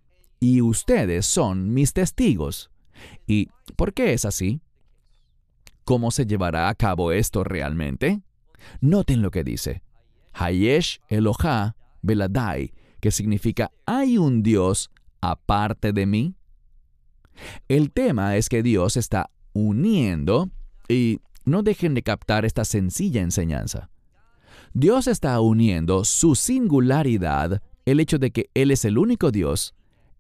y 0.41 0.61
ustedes 0.61 1.27
son 1.27 1.73
mis 1.73 1.93
testigos. 1.93 2.71
¿Y 3.27 3.49
por 3.77 3.95
qué 3.95 4.13
es 4.13 4.25
así? 4.25 4.61
¿Cómo 5.85 6.11
se 6.11 6.27
llevará 6.27 6.69
a 6.69 6.75
cabo 6.75 7.13
esto 7.13 7.45
realmente? 7.45 8.23
Noten 8.81 9.23
lo 9.23 9.31
que 9.31 9.45
dice. 9.45 9.83
Hayesh 10.33 11.01
Elohá 11.09 11.77
Beladai, 12.03 12.73
que 13.01 13.11
significa 13.11 13.71
hay 13.87 14.19
un 14.19 14.43
Dios 14.43 14.91
aparte 15.21 15.93
de 15.93 16.07
mí. 16.07 16.35
El 17.69 17.93
tema 17.93 18.37
es 18.37 18.49
que 18.49 18.63
Dios 18.63 18.97
está 18.97 19.31
uniendo 19.53 20.51
y 20.89 21.21
no 21.45 21.63
dejen 21.63 21.95
de 21.95 22.03
captar 22.03 22.45
esta 22.45 22.65
sencilla 22.65 23.23
enseñanza. 23.23 23.91
Dios 24.77 25.07
está 25.07 25.41
uniendo 25.41 26.05
su 26.05 26.35
singularidad, 26.35 27.63
el 27.85 28.01
hecho 28.01 28.19
de 28.19 28.33
que 28.33 28.51
Él 28.55 28.73
es 28.73 28.85
el 28.85 28.99
único 28.99 29.31
Dios, 29.31 29.73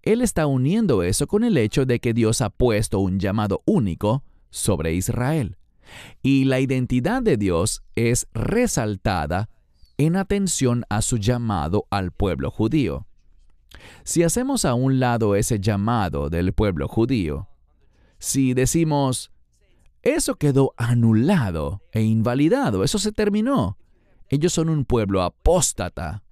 Él 0.02 0.22
está 0.22 0.46
uniendo 0.46 1.02
eso 1.02 1.26
con 1.26 1.42
el 1.42 1.56
hecho 1.58 1.86
de 1.86 1.98
que 1.98 2.14
Dios 2.14 2.40
ha 2.40 2.50
puesto 2.50 3.00
un 3.00 3.18
llamado 3.18 3.62
único 3.66 4.22
sobre 4.50 4.94
Israel. 4.94 5.56
Y 6.22 6.44
la 6.44 6.60
identidad 6.60 7.20
de 7.20 7.36
Dios 7.36 7.82
es 7.96 8.28
resaltada 8.32 9.50
en 9.98 10.14
atención 10.14 10.84
a 10.88 11.02
su 11.02 11.16
llamado 11.16 11.88
al 11.90 12.12
pueblo 12.12 12.52
judío. 12.52 13.08
Si 14.04 14.22
hacemos 14.22 14.64
a 14.64 14.74
un 14.74 15.00
lado 15.00 15.34
ese 15.34 15.58
llamado 15.58 16.30
del 16.30 16.52
pueblo 16.52 16.86
judío, 16.86 17.48
si 18.20 18.54
decimos, 18.54 19.32
eso 20.02 20.36
quedó 20.36 20.74
anulado 20.76 21.82
e 21.90 22.02
invalidado, 22.02 22.84
eso 22.84 23.00
se 23.00 23.10
terminó, 23.10 23.78
ellos 24.34 24.52
son 24.52 24.68
un 24.68 24.84
pueblo 24.84 25.22
apóstata. 25.22 26.22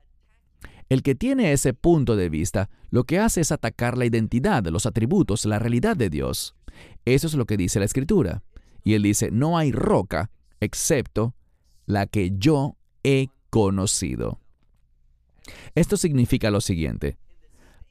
El 0.88 1.02
que 1.02 1.14
tiene 1.14 1.52
ese 1.52 1.72
punto 1.72 2.16
de 2.16 2.28
vista 2.28 2.68
lo 2.90 3.04
que 3.04 3.18
hace 3.18 3.40
es 3.40 3.52
atacar 3.52 3.96
la 3.96 4.04
identidad, 4.04 4.64
los 4.66 4.86
atributos, 4.86 5.46
la 5.46 5.58
realidad 5.58 5.96
de 5.96 6.10
Dios. 6.10 6.54
Eso 7.04 7.26
es 7.26 7.34
lo 7.34 7.46
que 7.46 7.56
dice 7.56 7.78
la 7.78 7.86
Escritura. 7.86 8.42
Y 8.84 8.94
él 8.94 9.02
dice, 9.02 9.30
no 9.30 9.56
hay 9.56 9.72
roca 9.72 10.30
excepto 10.60 11.34
la 11.86 12.06
que 12.06 12.32
yo 12.36 12.76
he 13.04 13.28
conocido. 13.50 14.40
Esto 15.74 15.96
significa 15.96 16.50
lo 16.50 16.60
siguiente. 16.60 17.16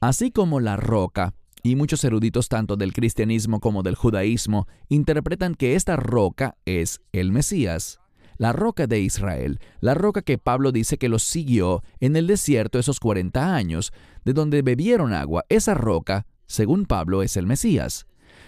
Así 0.00 0.30
como 0.30 0.60
la 0.60 0.76
roca, 0.76 1.34
y 1.62 1.76
muchos 1.76 2.04
eruditos 2.04 2.48
tanto 2.48 2.76
del 2.76 2.92
cristianismo 2.92 3.60
como 3.60 3.82
del 3.82 3.94
judaísmo 3.94 4.66
interpretan 4.88 5.54
que 5.54 5.74
esta 5.74 5.96
roca 5.96 6.56
es 6.66 7.00
el 7.12 7.32
Mesías, 7.32 8.01
la 8.38 8.52
roca 8.52 8.86
de 8.86 9.00
Israel, 9.00 9.60
la 9.80 9.94
roca 9.94 10.22
que 10.22 10.38
Pablo 10.38 10.72
dice 10.72 10.98
que 10.98 11.08
los 11.08 11.22
siguió 11.22 11.82
en 12.00 12.16
el 12.16 12.26
desierto 12.26 12.78
esos 12.78 13.00
40 13.00 13.54
años, 13.54 13.92
de 14.24 14.32
donde 14.32 14.62
bebieron 14.62 15.12
agua, 15.12 15.44
esa 15.48 15.74
roca, 15.74 16.26
según 16.46 16.86
Pablo, 16.86 17.22
es 17.22 17.36
el 17.36 17.46
Mesías. 17.46 18.06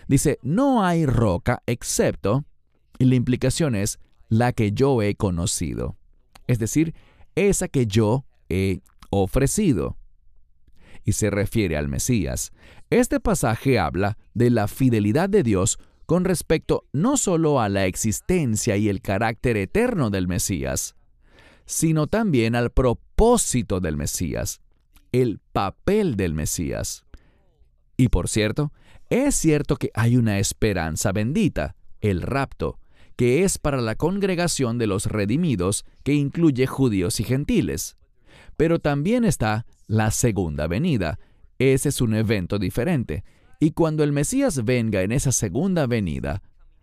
Dice, 0.09 0.39
no 0.43 0.85
hay 0.85 1.07
roca 1.07 1.63
excepto, 1.67 2.45
y 2.99 3.07
la 3.07 3.15
implicación 3.15 3.75
es, 3.75 3.99
la 4.29 4.53
que 4.53 4.73
yo 4.73 5.03
he 5.03 5.15
conocido. 5.15 5.97
Es 6.47 6.59
decir, 6.59 6.95
esa 7.35 7.69
que 7.69 7.87
yo 7.87 8.25
he 8.49 8.81
ofrecido 9.11 9.97
y 11.05 11.13
se 11.13 11.31
refiere 11.31 11.77
al 11.77 11.89
Mesías. 11.89 12.53
Este 12.91 13.21
pasaje 13.21 13.79
habla 13.79 14.19
de 14.33 14.51
la 14.51 14.69
fidelidad 14.69 15.29
de 15.29 15.43
Dios 15.43 15.79
con 16.07 16.25
respecto 16.25 16.85
no 16.93 17.17
solo 17.17 17.61
a 17.61 17.69
la 17.69 17.87
existencia 17.87 18.77
y 18.77 18.89
el 18.89 19.01
carácter 19.01 19.57
eterno 19.57 20.11
del 20.11 20.29
Mesías, 20.29 20.95
sino 21.67 22.07
también 22.07 22.55
al 22.55 22.71
propósito 22.71 23.81
del 23.81 23.97
Mesías, 23.97 24.61
el 25.13 25.41
papel 25.53 26.17
del 26.17 26.35
Mesías. 26.35 27.05
Y 27.97 28.09
por 28.09 28.29
cierto, 28.29 28.73
es 29.11 29.35
cierto 29.35 29.77
que 29.77 29.91
hay 29.95 30.17
una 30.17 30.39
esperanza 30.39 31.13
bendita, 31.13 31.77
el 32.01 32.23
rapto, 32.23 32.79
que 33.17 33.45
es 33.45 33.59
para 33.59 33.81
la 33.81 33.95
congregación 33.95 34.79
de 34.79 34.87
los 34.87 35.07
redimidos 35.07 35.85
que 36.03 36.15
incluye 36.15 36.67
judíos 36.67 37.21
y 37.21 37.25
gentiles. 37.25 37.97
Pero 38.57 38.79
también 38.79 39.25
está 39.25 39.67
la 39.87 40.11
segunda 40.11 40.67
venida. 40.67 41.19
Ese 41.59 41.91
es 41.91 42.01
un 42.01 42.15
evento 42.15 42.59
diferente. 42.59 43.25
Y 43.61 43.73
cuando 43.73 44.05
el 44.05 44.13
Mesías 44.13 44.65
venga 44.65 45.03
en 45.03 45.13
esa 45.13 45.33
segunda 45.33 45.87
venida, 45.87 46.43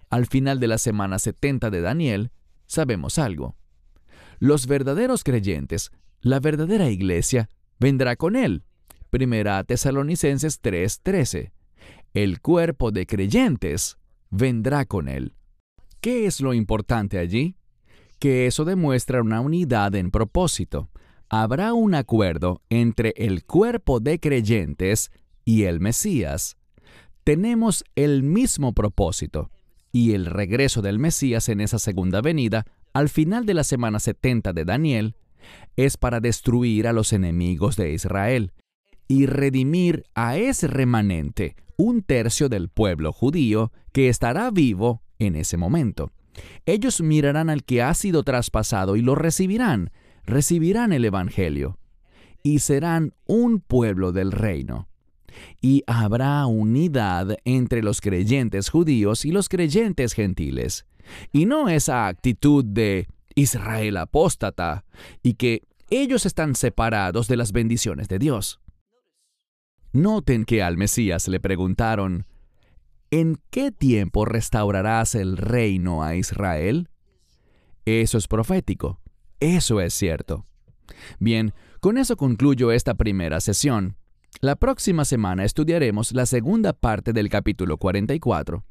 al 0.10 0.26
final 0.26 0.60
de 0.60 0.68
la 0.68 0.78
semana 0.78 1.20
70 1.20 1.70
de 1.70 1.82
Daniel, 1.82 2.32
sabemos 2.68 3.18
algo. 3.20 3.56
Los 4.40 4.68
verdaderos 4.68 5.24
creyentes, 5.24 5.92
la 6.22 6.40
verdadera 6.40 6.90
iglesia, 6.90 7.50
vendrá 7.80 8.16
con 8.16 8.36
él. 8.36 8.64
Primera 9.10 9.64
Tesalonicenses 9.64 10.62
3:13. 10.62 11.52
El 12.14 12.42
cuerpo 12.42 12.92
de 12.92 13.06
creyentes 13.06 13.98
vendrá 14.30 14.86
con 14.86 15.08
él. 15.08 15.36
¿Qué 16.00 16.26
es 16.26 16.42
lo 16.42 16.54
importante 16.54 17.20
allí? 17.20 17.56
Que 18.20 18.48
eso 18.48 18.66
demuestra 18.66 19.22
una 19.22 19.42
unidad 19.42 19.96
en 19.96 20.12
propósito 20.12 20.90
habrá 21.32 21.74
un 21.74 21.96
acuerdo 21.96 22.62
entre 22.70 23.14
el 23.16 23.46
cuerpo 23.46 24.02
de 24.02 24.20
creyentes 24.20 25.12
y 25.46 25.64
el 25.64 25.80
Mesías. 25.80 26.58
Tenemos 27.24 27.84
el 27.96 28.24
mismo 28.24 28.74
propósito, 28.74 29.52
y 29.92 30.14
el 30.14 30.26
regreso 30.26 30.82
del 30.82 31.00
Mesías 31.00 31.50
en 31.50 31.62
esa 31.62 31.78
segunda 31.78 32.22
venida 32.22 32.66
al 32.94 33.10
final 33.10 33.46
de 33.46 33.54
la 33.54 33.64
semana 33.64 34.00
70 34.00 34.54
de 34.54 34.66
Daniel, 34.66 35.16
es 35.76 35.98
para 35.98 36.20
destruir 36.20 36.88
a 36.88 36.94
los 36.94 37.14
enemigos 37.14 37.76
de 37.76 37.94
Israel 37.94 38.52
y 39.08 39.26
redimir 39.26 40.04
a 40.16 40.38
ese 40.38 40.68
remanente, 40.68 41.56
un 41.78 42.02
tercio 42.02 42.50
del 42.50 42.70
pueblo 42.70 43.12
judío 43.12 43.72
que 43.92 44.10
estará 44.10 44.52
vivo 44.52 45.02
en 45.20 45.36
ese 45.36 45.58
momento. 45.58 46.12
Ellos 46.66 47.02
mirarán 47.02 47.50
al 47.50 47.64
que 47.64 47.82
ha 47.82 47.94
sido 47.94 48.24
traspasado 48.24 48.96
y 48.96 49.02
lo 49.02 49.16
recibirán, 49.16 49.92
recibirán 50.24 50.94
el 50.94 51.06
Evangelio, 51.06 51.78
y 52.44 52.60
serán 52.60 53.14
un 53.26 53.60
pueblo 53.60 54.12
del 54.12 54.32
reino. 54.32 54.88
Y 55.62 55.84
habrá 55.88 56.46
unidad 56.46 57.38
entre 57.46 57.82
los 57.82 58.02
creyentes 58.02 58.70
judíos 58.70 59.26
y 59.26 59.32
los 59.32 59.50
creyentes 59.50 60.14
gentiles, 60.14 60.86
y 61.32 61.46
no 61.46 61.70
esa 61.70 62.08
actitud 62.08 62.64
de 62.66 63.08
Israel 63.36 63.98
apóstata 63.98 64.86
y 65.24 65.34
que 65.34 65.64
ellos 65.90 66.26
están 66.26 66.56
separados 66.56 67.28
de 67.28 67.38
las 67.38 67.52
bendiciones 67.52 68.08
de 68.08 68.20
Dios. 68.20 68.60
Noten 69.94 70.46
que 70.46 70.64
al 70.64 70.78
Mesías 70.78 71.28
le 71.28 71.40
preguntaron, 71.40 72.26
¿en 73.10 73.38
qué 73.50 73.72
tiempo 73.72 74.24
restaurarás 74.26 75.16
el 75.16 75.36
reino 75.36 76.04
a 76.04 76.16
Israel? 76.16 76.90
Eso 77.86 78.18
es 78.18 78.28
profético, 78.28 79.02
eso 79.40 79.82
es 79.82 79.94
cierto. 79.94 80.46
Bien, 81.20 81.54
con 81.82 81.98
eso 81.98 82.16
concluyo 82.16 82.72
esta 82.72 82.94
primera 82.94 83.42
sesión. 83.42 83.98
La 84.40 84.56
próxima 84.56 85.06
semana 85.06 85.44
estudiaremos 85.44 86.14
la 86.14 86.26
segunda 86.26 86.74
parte 86.74 87.14
del 87.14 87.30
capítulo 87.30 87.78
44 87.78 88.64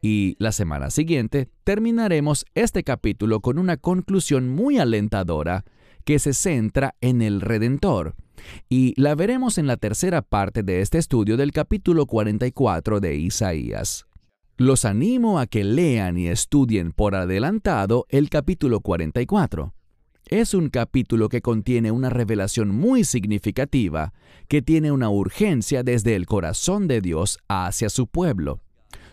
y 0.00 0.36
la 0.38 0.52
semana 0.52 0.90
siguiente 0.90 1.48
terminaremos 1.64 2.46
este 2.54 2.84
capítulo 2.84 3.40
con 3.40 3.58
una 3.58 3.76
conclusión 3.76 4.48
muy 4.48 4.78
alentadora 4.78 5.64
que 6.04 6.18
se 6.18 6.32
centra 6.32 6.94
en 7.00 7.20
el 7.22 7.40
Redentor, 7.40 8.14
y 8.68 8.98
la 9.00 9.14
veremos 9.14 9.58
en 9.58 9.66
la 9.66 9.76
tercera 9.76 10.22
parte 10.22 10.62
de 10.62 10.80
este 10.80 10.98
estudio 10.98 11.36
del 11.36 11.52
capítulo 11.52 12.06
44 12.06 13.00
de 13.00 13.16
Isaías. 13.16 14.06
Los 14.56 14.84
animo 14.84 15.38
a 15.38 15.46
que 15.46 15.64
lean 15.64 16.18
y 16.18 16.28
estudien 16.28 16.92
por 16.92 17.14
adelantado 17.14 18.06
el 18.08 18.28
capítulo 18.28 18.80
44. 18.80 19.74
Es 20.30 20.54
un 20.54 20.70
capítulo 20.70 21.28
que 21.28 21.42
contiene 21.42 21.90
una 21.90 22.08
revelación 22.08 22.70
muy 22.70 23.04
significativa, 23.04 24.14
que 24.48 24.62
tiene 24.62 24.90
una 24.90 25.10
urgencia 25.10 25.82
desde 25.82 26.16
el 26.16 26.24
corazón 26.26 26.88
de 26.88 27.02
Dios 27.02 27.38
hacia 27.48 27.90
su 27.90 28.06
pueblo 28.06 28.60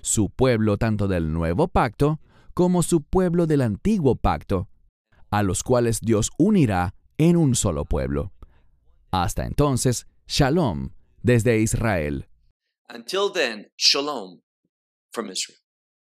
su 0.08 0.30
pueblo 0.30 0.78
tanto 0.78 1.08
del 1.10 1.34
nuevo 1.34 1.68
pacto 1.68 2.20
como 2.54 2.82
su 2.82 3.02
pueblo 3.02 3.46
del 3.46 3.62
antiguo 3.62 4.16
pacto, 4.16 4.70
a 5.30 5.44
los 5.44 5.64
cuales 5.64 6.00
Dios 6.02 6.32
unirá 6.38 6.96
en 7.18 7.36
un 7.36 7.56
solo 7.56 7.84
pueblo. 7.84 8.32
Hasta 9.12 9.46
entonces, 9.46 10.08
Shalom 10.28 10.92
desde 11.22 11.60
Israel. 11.60 12.28
Until 12.90 13.32
then, 13.34 13.68
Shalom 13.78 14.42
from 15.12 15.30
Israel. 15.30 15.67